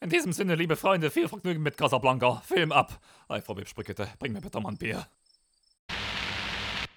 In 0.01 0.10
diesem 0.10 0.34
Sinne, 0.34 0.55
liebe 0.55 0.75
Freunde, 0.75 1.10
viel 1.10 1.27
Vergnügen 1.27 1.63
mit 1.63 1.77
Casablanca. 1.77 2.41
Film 2.45 2.71
ab. 2.71 2.99
Ei, 3.27 3.41
Frau 3.41 3.55
Bitte, 3.55 4.08
bring 4.19 4.34
mir 4.34 4.41
bitte 4.41 4.60
mal 4.60 4.69
ein 4.69 4.77
Bier. 4.77 5.08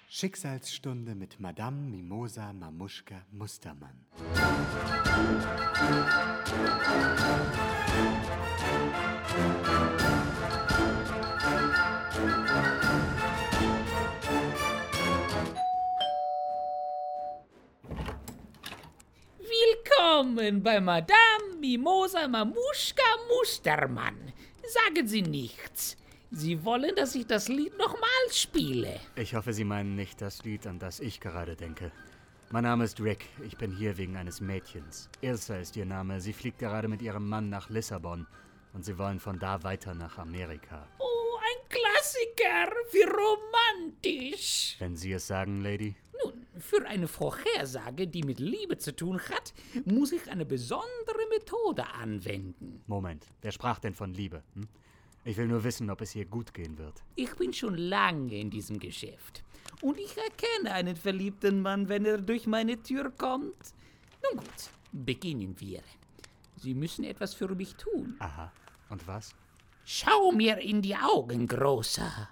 Schicksalsstunde 0.09 1.15
mit 1.15 1.39
Madame 1.39 1.89
Mimosa 1.89 2.51
Mamuschka 2.51 3.21
Mustermann. 3.31 4.05
Willkommen 20.49 20.63
bei 20.63 20.81
Madame 20.81 21.59
Mimosa 21.59 22.27
Mamuschka 22.27 23.03
Mustermann. 23.27 24.33
Sagen 24.67 25.07
Sie 25.07 25.21
nichts. 25.21 25.95
Sie 26.31 26.65
wollen, 26.65 26.95
dass 26.95 27.13
ich 27.13 27.27
das 27.27 27.49
Lied 27.49 27.77
nochmal 27.77 28.09
spiele. 28.31 28.99
Ich 29.15 29.35
hoffe, 29.35 29.53
Sie 29.53 29.63
meinen 29.63 29.95
nicht 29.95 30.21
das 30.21 30.43
Lied, 30.43 30.65
an 30.65 30.79
das 30.79 31.01
ich 31.01 31.19
gerade 31.19 31.55
denke. 31.55 31.91
Mein 32.49 32.63
Name 32.63 32.85
ist 32.85 32.99
Rick. 32.99 33.27
Ich 33.45 33.57
bin 33.57 33.71
hier 33.71 33.95
wegen 33.99 34.17
eines 34.17 34.41
Mädchens. 34.41 35.07
Ilsa 35.21 35.57
ist 35.57 35.77
ihr 35.77 35.85
Name. 35.85 36.19
Sie 36.19 36.33
fliegt 36.33 36.57
gerade 36.57 36.87
mit 36.87 37.03
ihrem 37.03 37.29
Mann 37.29 37.51
nach 37.51 37.69
Lissabon. 37.69 38.25
Und 38.73 38.83
sie 38.83 38.97
wollen 38.97 39.19
von 39.19 39.37
da 39.37 39.61
weiter 39.61 39.93
nach 39.93 40.17
Amerika. 40.17 40.87
Oh, 40.97 41.37
ein 41.37 41.69
Klassiker. 41.69 42.73
Wie 42.91 43.03
romantisch. 43.03 44.77
Wenn 44.79 44.95
Sie 44.95 45.11
es 45.11 45.27
sagen, 45.27 45.61
Lady? 45.61 45.95
Nun, 46.23 46.45
für 46.57 46.85
eine 46.85 47.07
Vorhersage, 47.07 48.07
die 48.07 48.23
mit 48.23 48.39
Liebe 48.39 48.77
zu 48.77 48.95
tun 48.95 49.19
hat, 49.19 49.53
muss 49.85 50.11
ich 50.11 50.29
eine 50.29 50.45
besondere 50.45 51.27
Methode 51.29 51.87
anwenden. 51.87 52.81
Moment, 52.87 53.27
wer 53.41 53.51
sprach 53.51 53.79
denn 53.79 53.93
von 53.93 54.13
Liebe? 54.13 54.43
Hm? 54.55 54.67
Ich 55.25 55.37
will 55.37 55.47
nur 55.47 55.63
wissen, 55.63 55.89
ob 55.89 56.01
es 56.01 56.11
hier 56.11 56.25
gut 56.25 56.53
gehen 56.53 56.77
wird. 56.77 57.03
Ich 57.15 57.33
bin 57.35 57.53
schon 57.53 57.75
lange 57.75 58.39
in 58.39 58.49
diesem 58.49 58.79
Geschäft. 58.79 59.43
Und 59.81 59.99
ich 59.99 60.15
erkenne 60.17 60.73
einen 60.73 60.95
verliebten 60.95 61.61
Mann, 61.61 61.89
wenn 61.89 62.05
er 62.05 62.19
durch 62.19 62.47
meine 62.47 62.81
Tür 62.81 63.11
kommt. 63.11 63.73
Nun 64.23 64.43
gut, 64.43 64.69
beginnen 64.91 65.59
wir. 65.59 65.81
Sie 66.57 66.73
müssen 66.73 67.03
etwas 67.03 67.33
für 67.33 67.53
mich 67.55 67.75
tun. 67.75 68.15
Aha. 68.19 68.51
Und 68.89 69.07
was? 69.07 69.35
Schau 69.85 70.31
mir 70.31 70.57
in 70.57 70.81
die 70.81 70.95
Augen, 70.95 71.47
Großer. 71.47 72.29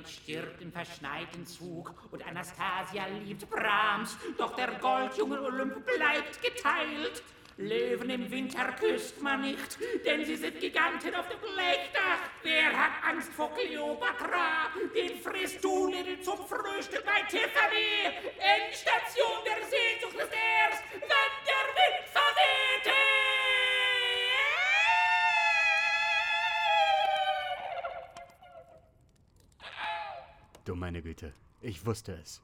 Jemand 0.00 0.08
stirbt 0.08 0.62
im 0.62 0.72
verschneiten 0.72 1.44
Zug 1.44 1.92
und 2.10 2.26
Anastasia 2.26 3.06
liebt 3.22 3.48
Brahms, 3.50 4.16
doch 4.38 4.56
der 4.56 4.72
Goldjunge 4.80 5.42
Olymp 5.42 5.84
bleibt 5.84 6.40
geteilt. 6.40 7.22
Löwen 7.58 8.08
im 8.08 8.30
Winter 8.30 8.72
küsst 8.80 9.20
man 9.20 9.42
nicht, 9.42 9.78
denn 10.06 10.24
sie 10.24 10.36
sind 10.36 10.58
Giganten 10.58 11.14
auf 11.14 11.28
dem 11.28 11.38
Blechdach. 11.40 12.30
Wer 12.42 12.72
hat 12.72 13.04
Angst 13.06 13.30
vor 13.34 13.52
Kleopatra? 13.52 14.70
Den 14.94 15.20
frisst 15.20 15.62
du 15.62 15.92
zum 16.22 16.46
Frühstück 16.46 17.04
bei 17.04 17.20
Tiffany. 17.28 18.16
Endstation 18.38 19.44
der 19.44 19.66
Sehnsucht 19.68 20.14
des 20.14 20.30
Meers, 20.30 20.80
wenn 20.92 21.39
Du 30.64 30.74
meine 30.74 31.02
Güte. 31.02 31.32
Ich 31.62 31.84
wusste 31.84 32.12
es. 32.22 32.40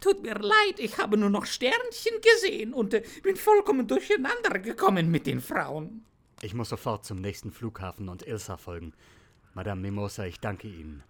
Tut 0.00 0.22
mir 0.22 0.34
leid, 0.34 0.78
ich 0.78 0.98
habe 0.98 1.16
nur 1.16 1.30
noch 1.30 1.46
Sternchen 1.46 2.20
gesehen 2.20 2.72
und 2.72 2.94
äh, 2.94 3.02
bin 3.22 3.36
vollkommen 3.36 3.86
durcheinander 3.86 4.58
gekommen 4.58 5.10
mit 5.10 5.26
den 5.26 5.40
Frauen. 5.40 6.04
Ich 6.42 6.54
muss 6.54 6.68
sofort 6.68 7.04
zum 7.04 7.20
nächsten 7.20 7.50
Flughafen 7.50 8.08
und 8.08 8.26
Ilsa 8.26 8.56
folgen. 8.56 8.92
Madame 9.54 9.80
Mimosa, 9.80 10.24
ich 10.24 10.38
danke 10.40 10.68
Ihnen. 10.68 11.02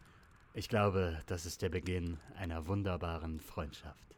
Ich 0.54 0.68
glaube, 0.68 1.22
das 1.26 1.44
ist 1.44 1.60
der 1.62 1.68
Beginn 1.68 2.18
einer 2.36 2.66
wunderbaren 2.66 3.40
Freundschaft. 3.40 4.16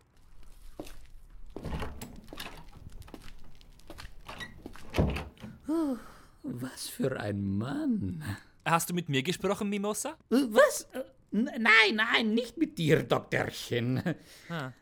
Was 6.42 6.88
für 6.88 7.18
ein 7.18 7.58
Mann. 7.58 8.22
Hast 8.64 8.90
du 8.90 8.94
mit 8.94 9.08
mir 9.08 9.22
gesprochen, 9.22 9.68
Mimosa? 9.68 10.10
Äh, 10.30 10.46
Was? 10.50 10.86
Nein, 11.32 11.94
nein, 11.94 12.34
nicht 12.34 12.56
mit 12.56 12.76
dir, 12.78 13.02
Doktorchen. 13.04 14.02
Ah. 14.48 14.72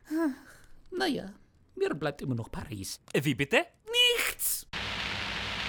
Naja, 0.90 1.32
mir 1.76 1.94
bleibt 1.94 2.22
immer 2.22 2.34
noch 2.34 2.50
Paris. 2.50 3.00
Äh, 3.12 3.22
Wie 3.24 3.34
bitte? 3.34 3.66
Nichts! 4.16 4.66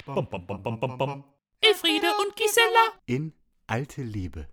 Bom, 0.06 0.26
bom, 0.28 0.46
bom, 0.46 0.62
bom, 0.62 0.80
bom, 0.80 0.98
bom. 0.98 1.24
Elfriede 1.60 2.06
und 2.24 2.34
Gisela! 2.34 2.92
In 3.06 3.32
alte 3.66 4.02
Liebe. 4.02 4.48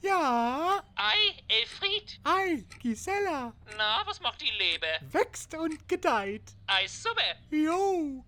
Ja, 0.00 0.82
Ei, 0.96 1.44
Elfried. 1.48 2.18
ei, 2.24 2.64
Gisela, 2.80 3.54
Na, 3.78 4.02
was 4.04 4.20
macht 4.20 4.40
die 4.40 4.50
Leber? 4.50 4.98
wächst 5.12 5.54
und 5.54 5.88
gedeiht. 5.88 6.54
Ei, 6.66 6.86
super. 6.88 7.22
Jo. 7.50 8.24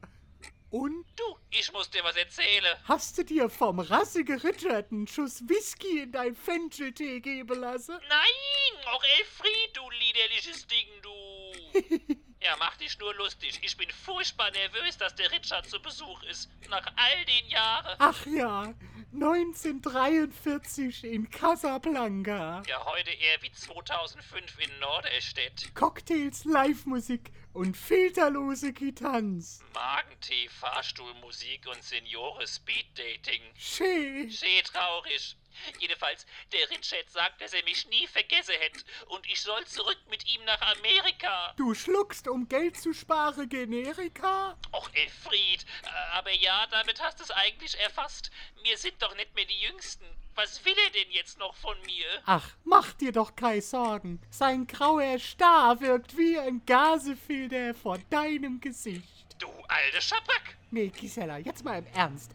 Und 0.74 1.04
Du, 1.14 1.38
ich 1.50 1.72
muss 1.72 1.88
dir 1.88 2.02
was 2.02 2.16
erzählen. 2.16 2.76
hast 2.88 3.16
du 3.16 3.22
dir 3.24 3.48
vom 3.48 3.78
rassige 3.78 4.42
Richard 4.42 4.90
einen 4.90 5.06
Schuss 5.06 5.48
Whisky 5.48 6.00
in 6.00 6.10
dein 6.10 6.34
Fencheltee 6.34 7.20
geben 7.20 7.60
lassen? 7.60 7.96
Nein, 8.08 8.86
auch 8.86 9.04
Elfried, 9.20 9.70
du 9.74 9.88
liederliches 9.90 10.66
Ding, 10.66 10.88
du. 11.00 12.16
Ja, 12.44 12.56
mach 12.58 12.76
dich 12.76 12.98
nur 12.98 13.14
lustig. 13.14 13.58
Ich 13.62 13.74
bin 13.78 13.90
furchtbar 13.90 14.50
nervös, 14.50 14.98
dass 14.98 15.14
der 15.14 15.32
Richard 15.32 15.66
zu 15.66 15.80
Besuch 15.80 16.22
ist. 16.24 16.50
Nach 16.68 16.84
all 16.94 17.24
den 17.24 17.48
Jahren. 17.48 17.96
Ach 17.98 18.26
ja, 18.26 18.74
1943 19.14 21.04
in 21.04 21.30
Casablanca. 21.30 22.62
Ja, 22.66 22.84
heute 22.84 23.12
eher 23.12 23.40
wie 23.40 23.50
2005 23.50 24.58
in 24.58 24.78
Norderstedt. 24.78 25.74
Cocktails, 25.74 26.44
Live-Musik 26.44 27.32
und 27.54 27.78
filterlose 27.78 28.74
Gitanz. 28.74 29.64
Magentee, 29.72 30.50
Fahrstuhlmusik 30.50 31.66
und 31.66 31.82
Seniore-Speed-Dating. 31.82 33.40
Schön. 33.56 34.28
Sehr 34.28 34.62
traurig. 34.64 35.34
Jedenfalls, 35.78 36.26
der 36.52 36.68
Richard 36.70 37.10
sagt, 37.10 37.40
dass 37.40 37.52
er 37.52 37.62
mich 37.64 37.86
nie 37.88 38.06
vergessen 38.06 38.54
hätte 38.58 38.80
und 39.06 39.26
ich 39.26 39.40
soll 39.40 39.64
zurück 39.66 39.98
mit 40.10 40.26
ihm 40.26 40.44
nach 40.44 40.60
Amerika. 40.76 41.54
Du 41.56 41.74
schluckst, 41.74 42.28
um 42.28 42.48
Geld 42.48 42.76
zu 42.76 42.92
sparen, 42.92 43.48
Generika? 43.48 44.56
Och, 44.72 44.90
Elfried, 44.94 45.64
aber 46.12 46.32
ja, 46.32 46.66
damit 46.70 47.00
hast 47.00 47.20
du 47.20 47.24
es 47.24 47.30
eigentlich 47.30 47.78
erfasst. 47.80 48.30
Wir 48.62 48.76
sind 48.78 49.00
doch 49.02 49.14
nicht 49.16 49.34
mehr 49.34 49.44
die 49.46 49.60
Jüngsten. 49.60 50.04
Was 50.36 50.64
will 50.64 50.74
er 50.86 50.90
denn 50.90 51.12
jetzt 51.12 51.38
noch 51.38 51.54
von 51.54 51.80
mir? 51.82 52.06
Ach, 52.26 52.50
mach 52.64 52.92
dir 52.94 53.12
doch 53.12 53.36
keine 53.36 53.62
Sorgen. 53.62 54.20
Sein 54.30 54.66
grauer 54.66 55.18
Star 55.20 55.80
wirkt 55.80 56.16
wie 56.16 56.36
ein 56.38 56.64
Gasefilter 56.66 57.72
vor 57.74 57.98
deinem 58.10 58.60
Gesicht. 58.60 59.04
Du 59.38 59.48
alte 59.68 60.02
Schabrack! 60.02 60.56
Nee, 60.72 60.88
Gisela, 60.88 61.38
jetzt 61.38 61.64
mal 61.64 61.78
im 61.78 61.86
Ernst. 61.94 62.32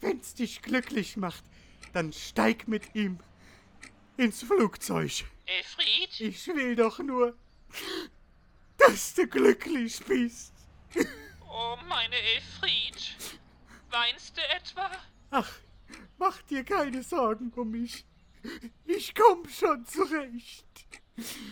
Wenn's 0.00 0.34
dich 0.34 0.62
glücklich 0.62 1.16
macht, 1.16 1.44
dann 1.92 2.12
steig 2.12 2.68
mit 2.68 2.94
ihm 2.94 3.18
ins 4.16 4.42
Flugzeug. 4.42 5.24
Elfried? 5.46 6.20
Ich 6.20 6.46
will 6.48 6.76
doch 6.76 6.98
nur, 6.98 7.36
dass 8.78 9.14
du 9.14 9.26
glücklich 9.26 9.98
bist. 10.06 10.52
Oh, 11.48 11.76
meine 11.88 12.16
Elfried. 12.16 13.16
Weinst 13.90 14.36
du 14.36 14.40
etwa? 14.56 14.90
Ach, 15.30 15.50
mach 16.18 16.40
dir 16.42 16.64
keine 16.64 17.02
Sorgen 17.02 17.52
um 17.56 17.70
mich. 17.70 18.04
Ich 18.86 19.14
komm 19.14 19.48
schon 19.48 19.84
zurecht. 19.86 20.66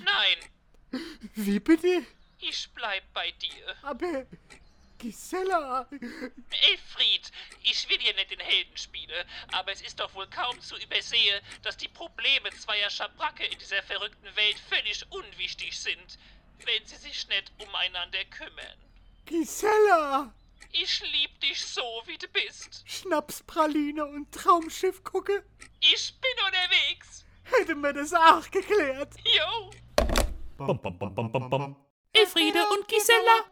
Nein, 0.04 1.00
Wie 1.34 1.60
bitte? 1.60 2.04
ich 2.40 2.70
bleib 2.74 3.02
bei 3.12 3.30
dir. 3.32 3.76
Aber, 3.82 4.26
Gisela, 5.00 5.88
Elfried, 5.90 7.30
ich 7.62 7.88
will 7.88 7.98
hier 7.98 8.14
nicht 8.14 8.30
den 8.30 8.40
Helden 8.40 8.76
spielen, 8.76 9.26
aber 9.52 9.72
es 9.72 9.80
ist 9.80 9.98
doch 9.98 10.12
wohl 10.14 10.26
kaum 10.28 10.60
zu 10.60 10.76
übersehen, 10.76 11.40
dass 11.62 11.76
die 11.78 11.88
Probleme 11.88 12.50
zweier 12.50 12.90
Schabracke 12.90 13.44
in 13.46 13.58
dieser 13.58 13.82
verrückten 13.82 14.36
Welt 14.36 14.58
völlig 14.68 15.04
unwichtig 15.10 15.78
sind, 15.80 16.18
wenn 16.66 16.84
sie 16.86 16.96
sich 16.96 17.26
nicht 17.28 17.50
umeinander 17.58 18.22
kümmern. 18.26 18.76
Gisela, 19.24 20.34
Ich 20.72 21.00
lieb 21.12 21.40
dich 21.40 21.64
so, 21.64 22.02
wie 22.04 22.18
du 22.18 22.28
bist. 22.28 22.84
Schnapspraline 22.86 24.04
und 24.04 24.30
Traumschiff 24.32 25.02
gucke, 25.02 25.44
Ich 25.80 26.14
bin 26.20 26.44
unterwegs. 26.44 27.24
hätte 27.44 27.74
mir 27.74 27.94
das 27.94 28.12
auch 28.12 28.48
geklärt. 28.50 29.14
Jo. 29.24 29.70
Elfriede 32.12 32.68
und 32.68 32.86
Gisela! 32.86 33.50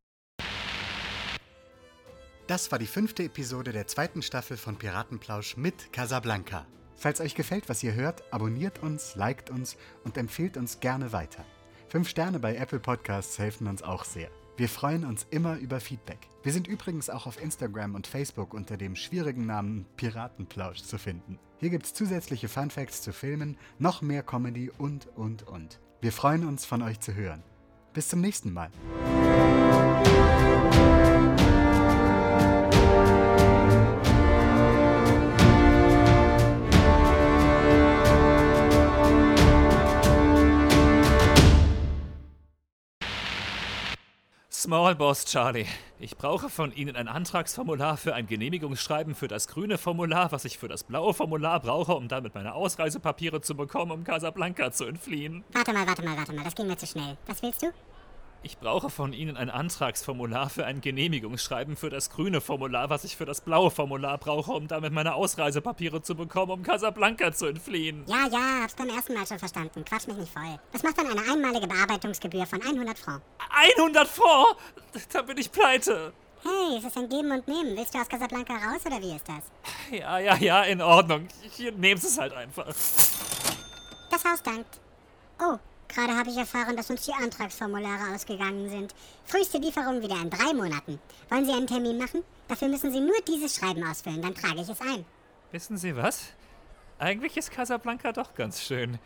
Das 2.49 2.73
war 2.73 2.79
die 2.79 2.87
fünfte 2.87 3.25
Episode 3.25 3.73
der 3.73 3.87
zweiten 3.87 4.23
Staffel 4.23 4.57
von 4.57 4.77
Piratenplausch 4.77 5.59
mit 5.59 5.93
Casablanca. 5.93 6.65
Falls 6.97 7.21
euch 7.21 7.35
gefällt, 7.35 7.69
was 7.69 7.83
ihr 7.83 7.93
hört, 7.93 8.23
abonniert 8.33 8.83
uns, 8.83 9.17
liked 9.17 9.51
uns 9.51 9.77
und 10.03 10.17
empfehlt 10.17 10.57
uns 10.57 10.81
gerne 10.81 11.13
weiter. 11.13 11.45
Fünf 11.91 12.09
Sterne 12.09 12.39
bei 12.39 12.57
Apple 12.57 12.81
Podcasts 12.81 13.39
helfen 13.39 13.67
uns 13.67 13.83
auch 13.83 14.03
sehr. 14.03 14.31
Wir 14.57 14.71
freuen 14.71 15.05
uns 15.05 15.27
immer 15.29 15.59
über 15.59 15.79
Feedback. 15.79 16.27
Wir 16.43 16.55
sind 16.55 16.67
übrigens 16.67 17.11
auch 17.11 17.27
auf 17.27 17.39
Instagram 17.39 17.95
und 17.95 18.07
Facebook 18.07 18.55
unter 18.55 18.79
dem 18.79 18.97
schwierigen 18.97 19.45
Namen 19.45 19.85
Piratenplausch 19.99 20.83
zu 20.83 20.97
finden. 20.97 21.39
Hier 21.59 21.69
gibt's 21.69 21.93
zusätzliche 21.93 22.49
Funfacts 22.49 23.03
zu 23.03 23.13
Filmen, 23.13 23.59
noch 23.79 24.01
mehr 24.01 24.23
Comedy 24.23 24.71
und, 24.79 25.07
und, 25.19 25.47
und. 25.47 25.81
Wir 26.01 26.13
freuen 26.13 26.49
uns, 26.49 26.65
von 26.65 26.81
euch 26.81 26.99
zu 27.01 27.15
hören. 27.15 27.43
Bis 27.93 28.09
zum 28.09 28.23
nächsten 28.23 28.55
Mal. 28.55 28.71
Small 44.69 44.97
Boss 44.97 45.25
Charlie, 45.25 45.65
ich 45.99 46.19
brauche 46.19 46.51
von 46.51 46.75
Ihnen 46.75 46.95
ein 46.95 47.09
Antragsformular 47.09 47.97
für 47.97 48.15
ein 48.15 48.27
Genehmigungsschreiben 48.27 49.15
für 49.15 49.27
das 49.27 49.49
grüne 49.49 49.79
Formular, 49.79 50.31
was 50.31 50.45
ich 50.45 50.59
für 50.59 50.69
das 50.69 50.85
blaue 50.85 51.15
Formular 51.15 51.61
brauche, 51.61 51.95
um 51.95 52.07
damit 52.07 52.35
meine 52.35 52.53
Ausreisepapiere 52.53 53.41
zu 53.41 53.55
bekommen, 53.55 53.93
um 53.93 54.05
Casablanca 54.05 54.71
zu 54.71 54.85
entfliehen. 54.85 55.43
Warte 55.55 55.73
mal, 55.73 55.87
warte 55.87 56.05
mal, 56.05 56.19
warte 56.19 56.35
mal, 56.35 56.45
das 56.45 56.55
ging 56.55 56.67
mir 56.67 56.77
zu 56.77 56.87
schnell. 56.87 57.17
Was 57.27 57.43
willst 57.43 57.63
du? 57.63 57.69
Ich 58.43 58.59
brauche 58.59 58.89
von 58.89 59.13
Ihnen 59.13 59.37
ein 59.37 59.51
Antragsformular 59.51 60.49
für 60.49 60.65
ein 60.65 60.81
Genehmigungsschreiben 60.81 61.77
für 61.77 61.91
das 61.91 62.09
grüne 62.09 62.41
Formular, 62.41 62.89
was 62.89 63.03
ich 63.03 63.17
für 63.17 63.25
das 63.25 63.41
blaue 63.41 63.71
Formular 63.71 64.17
brauche, 64.19 64.53
um 64.53 64.69
damit 64.69 64.93
meine 64.93 65.15
Ausreisepapiere 65.15 66.03
zu 66.03 66.15
bekommen, 66.15 66.53
um 66.53 66.63
Casablanca 66.63 67.33
zu 67.33 67.47
entfliehen. 67.47 68.05
Ja, 68.07 68.29
ja, 68.31 68.63
hab's 68.63 68.75
beim 68.75 68.89
ersten 68.91 69.15
Mal 69.15 69.27
schon 69.27 69.41
verstanden. 69.41 69.85
Quatsch 69.85 70.07
mich 70.07 70.17
nicht 70.17 70.33
voll. 70.33 70.59
Das 70.73 70.85
macht 70.85 70.99
dann 70.99 71.09
eine 71.09 71.21
einmalige 71.21 71.67
Bearbeitungsgebühr 71.67 72.47
von 72.47 72.63
100 72.63 72.97
Francs. 72.97 73.25
100 73.77 74.07
Francs? 74.07 74.57
Da 75.13 75.23
bin 75.23 75.37
ich 75.37 75.51
pleite. 75.51 76.13
Hey, 76.43 76.79
es 76.79 76.85
ist 76.85 76.97
ein 76.97 77.09
Geben 77.09 77.33
und 77.33 77.49
Nehmen. 77.49 77.77
Willst 77.77 77.93
du 77.93 77.99
aus 77.99 78.09
Casablanca 78.09 78.55
raus 78.55 78.87
oder 78.87 79.03
wie 79.03 79.17
ist 79.17 79.27
das? 79.29 79.43
Ja, 79.91 80.19
ja, 80.21 80.37
ja, 80.37 80.63
in 80.63 80.81
Ordnung. 80.81 81.27
Hier, 81.57 81.73
nehmt 81.73 82.03
es 82.03 82.17
halt 82.17 82.33
einfach. 82.33 82.67
Das 82.67 84.25
Haus 84.25 84.43
dankt. 84.43 84.81
Oh, 85.41 85.59
gerade 85.89 86.17
habe 86.17 86.31
ich 86.31 86.37
erfahren, 86.37 86.77
dass 86.77 86.91
uns 86.91 87.07
die 87.07 87.13
Antragsformulare 87.13 88.15
ausgegangen 88.15 88.69
sind. 88.69 88.95
Früheste 89.25 89.59
Lieferung 89.59 90.03
wieder 90.03 90.21
in 90.21 90.31
drei 90.31 90.53
Monaten. 90.55 90.99
Wollen 91.29 91.45
Sie 91.45 91.53
einen 91.53 91.67
Termin 91.67 91.99
machen? 91.99 92.23
Dafür 92.47 92.69
müssen 92.69 92.93
Sie 92.93 93.01
nur 93.01 93.21
dieses 93.27 93.57
Schreiben 93.57 93.85
ausfüllen, 93.85 94.23
dann 94.23 94.35
trage 94.35 94.61
ich 94.61 94.69
es 94.69 94.81
ein. 94.81 95.05
Wissen 95.53 95.77
Sie 95.77 95.97
was? 95.97 96.33
Eigentlich 96.99 97.37
ist 97.37 97.51
Casablanca 97.51 98.13
doch 98.13 98.35
ganz 98.35 98.63
schön. 98.63 98.99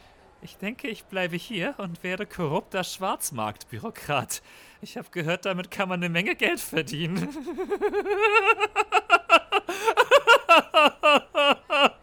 Ich 0.44 0.56
denke, 0.56 0.88
ich 0.88 1.04
bleibe 1.04 1.36
hier 1.36 1.76
und 1.78 2.02
werde 2.02 2.26
korrupter 2.26 2.82
Schwarzmarktbürokrat. 2.82 4.42
Ich 4.80 4.96
habe 4.96 5.08
gehört, 5.10 5.44
damit 5.44 5.70
kann 5.70 5.88
man 5.88 6.00
eine 6.00 6.08
Menge 6.08 6.34
Geld 6.34 6.58
verdienen. 6.58 7.28